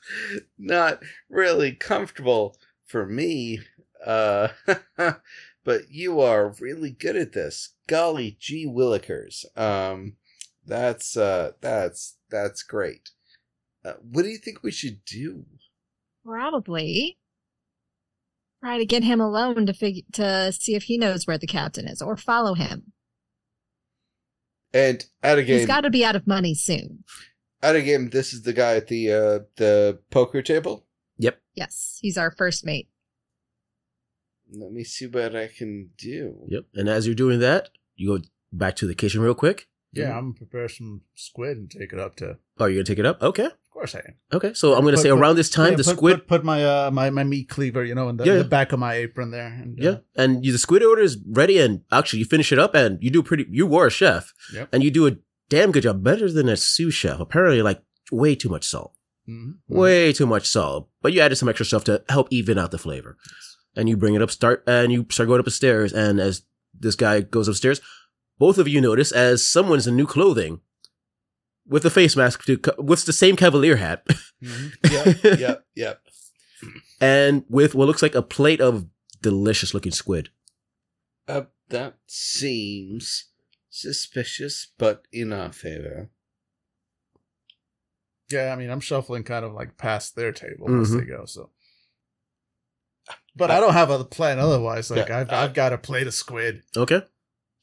[0.58, 2.56] not really comfortable
[2.86, 3.60] for me.
[4.04, 4.48] Uh,
[5.64, 7.74] but you are really good at this.
[7.86, 9.44] Golly gee willikers.
[9.58, 10.14] Um,
[10.64, 13.10] that's uh, that's that's great.
[13.84, 15.44] Uh, what do you think we should do?
[16.24, 17.18] Probably
[18.62, 21.88] try to get him alone to figure to see if he knows where the captain
[21.88, 22.92] is, or follow him.
[24.72, 27.04] And out of he's got to be out of money soon.
[27.62, 28.08] out of game.
[28.10, 30.86] This is the guy at the uh, the poker table.
[31.18, 31.40] Yep.
[31.54, 32.88] Yes, he's our first mate.
[34.50, 36.36] Let me see what I can do.
[36.48, 36.64] Yep.
[36.74, 39.68] And as you're doing that, you go back to the kitchen real quick.
[39.94, 42.38] Yeah, I'm gonna prepare some squid and take it up to.
[42.58, 43.22] Oh, you're gonna take it up?
[43.22, 43.44] Okay.
[43.44, 44.14] Of course I am.
[44.32, 44.52] Okay.
[44.54, 46.16] So I'm gonna Put- say put- around this time, Yeah, the put, squid.
[46.20, 48.44] Put, put my uh my, my meat cleaver, you know, in the, Yeah, in the
[48.44, 49.46] back of my apron there.
[49.48, 52.58] And, uh, yeah, and you, the squid order is ready, and actually you finish it
[52.58, 53.46] up, and you do pretty.
[53.50, 54.68] You were a chef, Yep.
[54.72, 55.16] and you do a
[55.48, 57.20] damn good job, better than a sous chef.
[57.20, 58.94] Apparently, like way too much salt,
[59.28, 59.54] mhm.
[59.68, 60.88] way too much salt.
[61.02, 63.16] But you added some extra stuff to help even out the flavor,
[63.76, 65.92] and you bring it up, start, and you start going up the stairs.
[65.92, 66.42] And as
[66.78, 67.80] this guy goes upstairs,
[68.42, 70.60] both of you notice as someone's in new clothing,
[71.66, 74.04] with the face mask, to, co- with the same cavalier hat,
[74.42, 74.72] Mhm.
[74.90, 76.00] Yep, yep, yep.
[77.00, 78.86] and with what looks like a plate of
[79.20, 80.30] delicious looking squid.
[81.28, 83.26] Uh, that seems
[83.70, 86.10] suspicious, but in our favor.
[88.28, 90.98] Yeah, I mean, I'm shuffling kind of like past their table as Mhm.
[91.00, 91.24] they go.
[91.26, 91.50] So,
[93.36, 94.90] but I don't have a plan otherwise.
[94.90, 97.02] Like Yeah, I've I- I've got a plate of squid, Okay.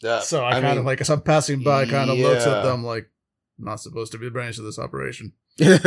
[0.03, 2.63] Uh, so I, kind mean, of like as I'm passing by, kind of looks at
[2.63, 3.09] them like
[3.57, 5.33] not supposed to be the brains of this operation.
[5.61, 5.77] uh,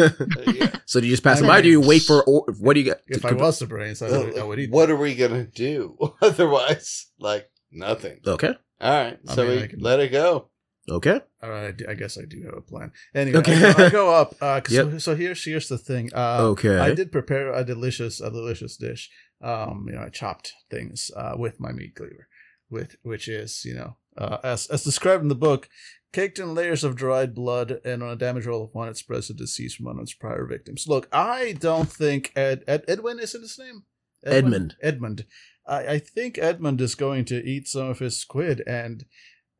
[0.53, 0.71] yeah.
[0.85, 1.55] So do you just pass I them by?
[1.57, 3.01] mean- Do you wait for or what do you get?
[3.09, 4.71] If I was the brains, I would, I would eat.
[4.71, 7.07] what are we gonna do otherwise?
[7.19, 8.21] Like nothing.
[8.27, 8.55] Okay.
[8.81, 10.49] All right, I so mean, we can- let it go.
[10.91, 11.21] Okay.
[11.43, 12.91] All right, I d- I guess I do have a plan.
[13.15, 13.55] Anyway, Okay.
[13.55, 14.35] I, go, I go up.
[14.43, 14.91] Uh, 'cause Yep.
[14.93, 16.11] so, so here's here's the thing.
[16.13, 16.77] Uh, Okay.
[16.77, 19.09] I did prepare a delicious a delicious dish.
[19.41, 22.27] Um, you know, I chopped things uh, with my meat cleaver,
[22.69, 25.69] with which is you know uh, as as described in the book,
[26.13, 29.29] caked in layers of dried blood, and on a damage roll of one, it spreads
[29.29, 30.87] the disease from one of its prior victims.
[30.87, 33.85] Look, I don't think Ed, Ed Edwin is his name?
[34.25, 34.77] Edmund.
[34.83, 35.27] Edmund.
[35.67, 39.05] I, I think Edmund is going to eat some of his squid and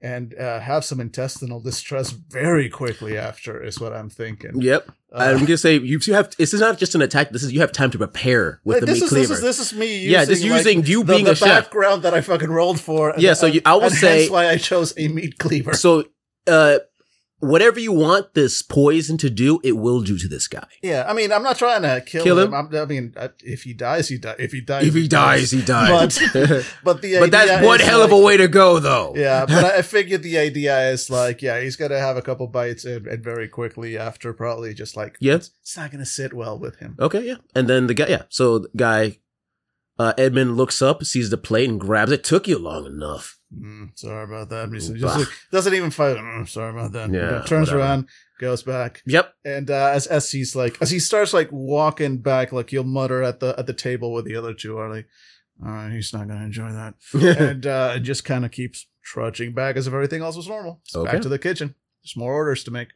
[0.01, 4.61] and uh, have some intestinal distress very quickly after is what I'm thinking.
[4.61, 4.91] Yep.
[5.15, 6.35] Uh, I'm gonna say you you have.
[6.37, 7.31] This is not just an attack.
[7.31, 9.29] This is you have time to prepare with the meat is, cleaver.
[9.29, 11.37] This is, this is me using, Yeah, just like, using you the, being the a
[11.37, 11.65] chef.
[11.65, 13.15] background that I fucking rolled for.
[13.19, 15.75] Yeah, so you- I will and say- That's why I chose a meat cleaver.
[15.75, 16.05] so,
[16.47, 16.79] uh,
[17.43, 20.67] whatever you want this poison to do, it will do to this guy.
[20.81, 22.49] yeah, I mean, I'm not trying to kill, Kill him.
[22.49, 22.55] him?
[22.55, 23.15] I'm, I mean,
[23.45, 24.37] if he dies, he dies.
[24.39, 26.19] If he dies, If he dies, he dies.
[26.33, 29.15] But, but the but that's one hell of a way to go, though.
[29.23, 32.85] Yeah, but I figured the idea is like, yeah, he's gonna have a couple bites
[32.85, 35.35] and, and very quickly after, probably just like, Yeah.
[35.35, 36.97] it's, it's not gonna sit well with him.
[37.01, 37.37] Okay, yeah.
[37.55, 38.23] And then the guy, yeah.
[38.29, 39.19] So the guy,
[39.99, 42.25] uh, Edmund looks up, sees the plate, and grabs it.
[42.25, 43.39] Took you long enough.
[43.57, 44.71] Mm, sorry about that.
[44.73, 46.17] Just like, doesn't even fight.
[46.17, 47.11] Mm, sorry about that.
[47.13, 47.79] Yeah, know, turns whatever.
[47.81, 48.09] around,
[48.41, 49.35] goes back, Yep.
[49.45, 53.23] and uh, as as he's like, as he starts like walking back, like you'll mutter
[53.23, 55.07] at the at the table where the other two are like,
[55.63, 56.95] all right, he's not gonna enjoy that,
[57.39, 60.81] and uh, just kind of keeps trudging back as if everything else was normal.
[60.85, 61.13] So Okay.
[61.13, 61.75] Back to the kitchen.
[62.03, 62.89] There's more orders to make.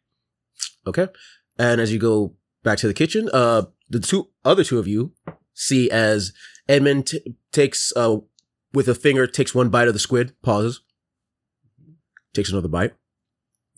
[0.86, 1.08] Okay.
[1.58, 5.12] And as you go back to the kitchen, uh, the two other two of you
[5.56, 6.32] see as
[6.68, 8.18] Edmund t- takes, uh,
[8.72, 10.82] with a finger, takes one bite of the squid, pauses,
[12.34, 12.94] takes another bite,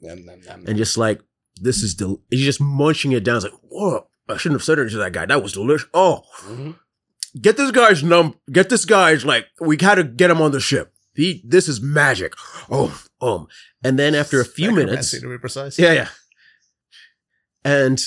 [0.02, 1.20] Nom, nom, nom, and just like,
[1.60, 3.36] this is del- he's just munching it down.
[3.36, 5.24] It's like, whoa, I shouldn't have said it to that guy.
[5.26, 5.88] That was delicious.
[5.94, 6.76] Oh, Mhm.
[7.40, 10.92] get this guy's num, get this guy's like, we gotta get him on the ship.
[11.14, 12.34] He, this is magic.
[12.70, 13.48] Oh, um,
[13.82, 15.78] and then after a few minutes, to be precise.
[15.78, 16.08] yeah, yeah.
[17.64, 18.04] And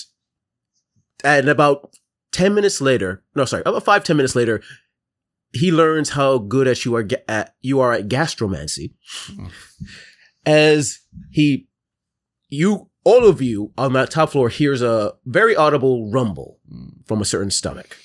[1.23, 1.93] and about
[2.31, 4.61] ten minutes later, no, sorry, about five ten minutes later,
[5.53, 8.93] he learns how good at you are ga- at you are at gastromancy.
[10.45, 11.67] As he,
[12.49, 17.05] you, all of you on that top floor hears a very audible rumble Mm.
[17.05, 17.97] from a certain stomach,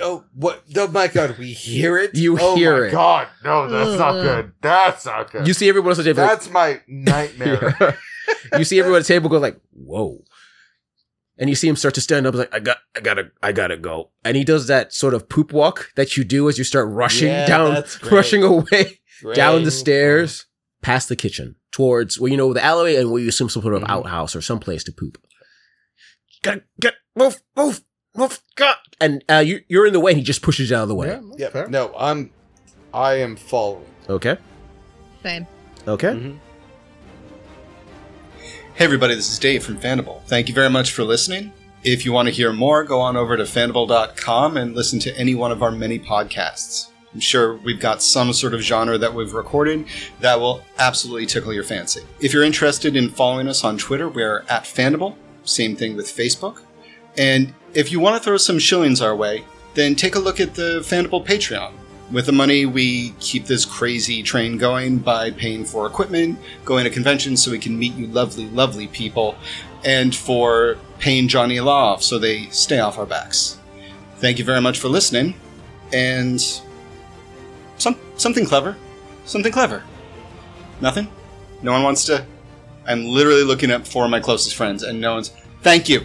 [0.00, 0.62] Oh, what?
[0.76, 2.14] Oh my god, we hear it?
[2.14, 2.50] You hear it.
[2.52, 2.92] oh hear my it.
[2.92, 4.52] god, no, that's not good.
[4.62, 5.46] That's not good.
[5.46, 6.26] You see everyone else at the table.
[6.28, 7.98] that's my nightmare.
[8.58, 10.22] you see everyone at the table go like, "Whoa!"
[11.38, 12.34] And you see him start to stand up.
[12.34, 14.10] Like, I got, I gotta, I gotta go.
[14.24, 17.28] And he does that sort of poop walk that you do as you start rushing
[17.28, 19.00] Yeah, down, rushing away
[19.34, 20.46] down the stairs,
[20.80, 23.74] past the kitchen, towards well, you know, the alleyway, and where you assume some sort
[23.74, 23.90] of Mhm.
[23.90, 25.18] outhouse or some place to poop.
[26.42, 27.82] Gotta get move, move,
[28.16, 28.78] move, got.
[29.00, 30.12] And uh, you, you're in the way.
[30.12, 31.08] and He just pushes you out of the way.
[31.08, 31.52] Yeah, Yep.
[31.52, 31.68] fair.
[31.68, 32.30] No, I'm.
[32.94, 33.84] I am following.
[34.08, 34.38] Okay.
[35.22, 35.46] Same.
[35.86, 36.08] Okay.
[36.08, 36.38] Mhm.
[38.76, 40.20] Hey everybody, this is Dave from Fandible.
[40.24, 41.50] Thank you very much for listening.
[41.82, 45.34] If you want to hear more, go on over to fandible.com and listen to any
[45.34, 46.90] one of our many podcasts.
[47.14, 49.86] I'm sure we've got some sort of genre that we've recorded
[50.20, 52.02] that will absolutely tickle your fancy.
[52.20, 55.16] If you're interested in following us on Twitter, we're at Fandible.
[55.44, 56.60] Same thing with Facebook.
[57.16, 60.54] And if you want to throw some shillings our way, then take a look at
[60.54, 61.72] the Fandible Patreon.
[62.10, 66.90] With the money, we keep this crazy train going by paying for equipment, going to
[66.90, 69.34] conventions so we can meet you lovely, lovely people,
[69.84, 73.58] and for paying Johnny Law off so they stay off our backs.
[74.18, 75.34] Thank you very much for listening,
[75.92, 76.40] and
[77.76, 78.76] some something clever,
[79.24, 79.82] something clever.
[80.80, 81.08] Nothing.
[81.62, 82.24] No one wants to.
[82.86, 85.32] I'm literally looking up of my closest friends, and no one's.
[85.62, 86.04] Thank you.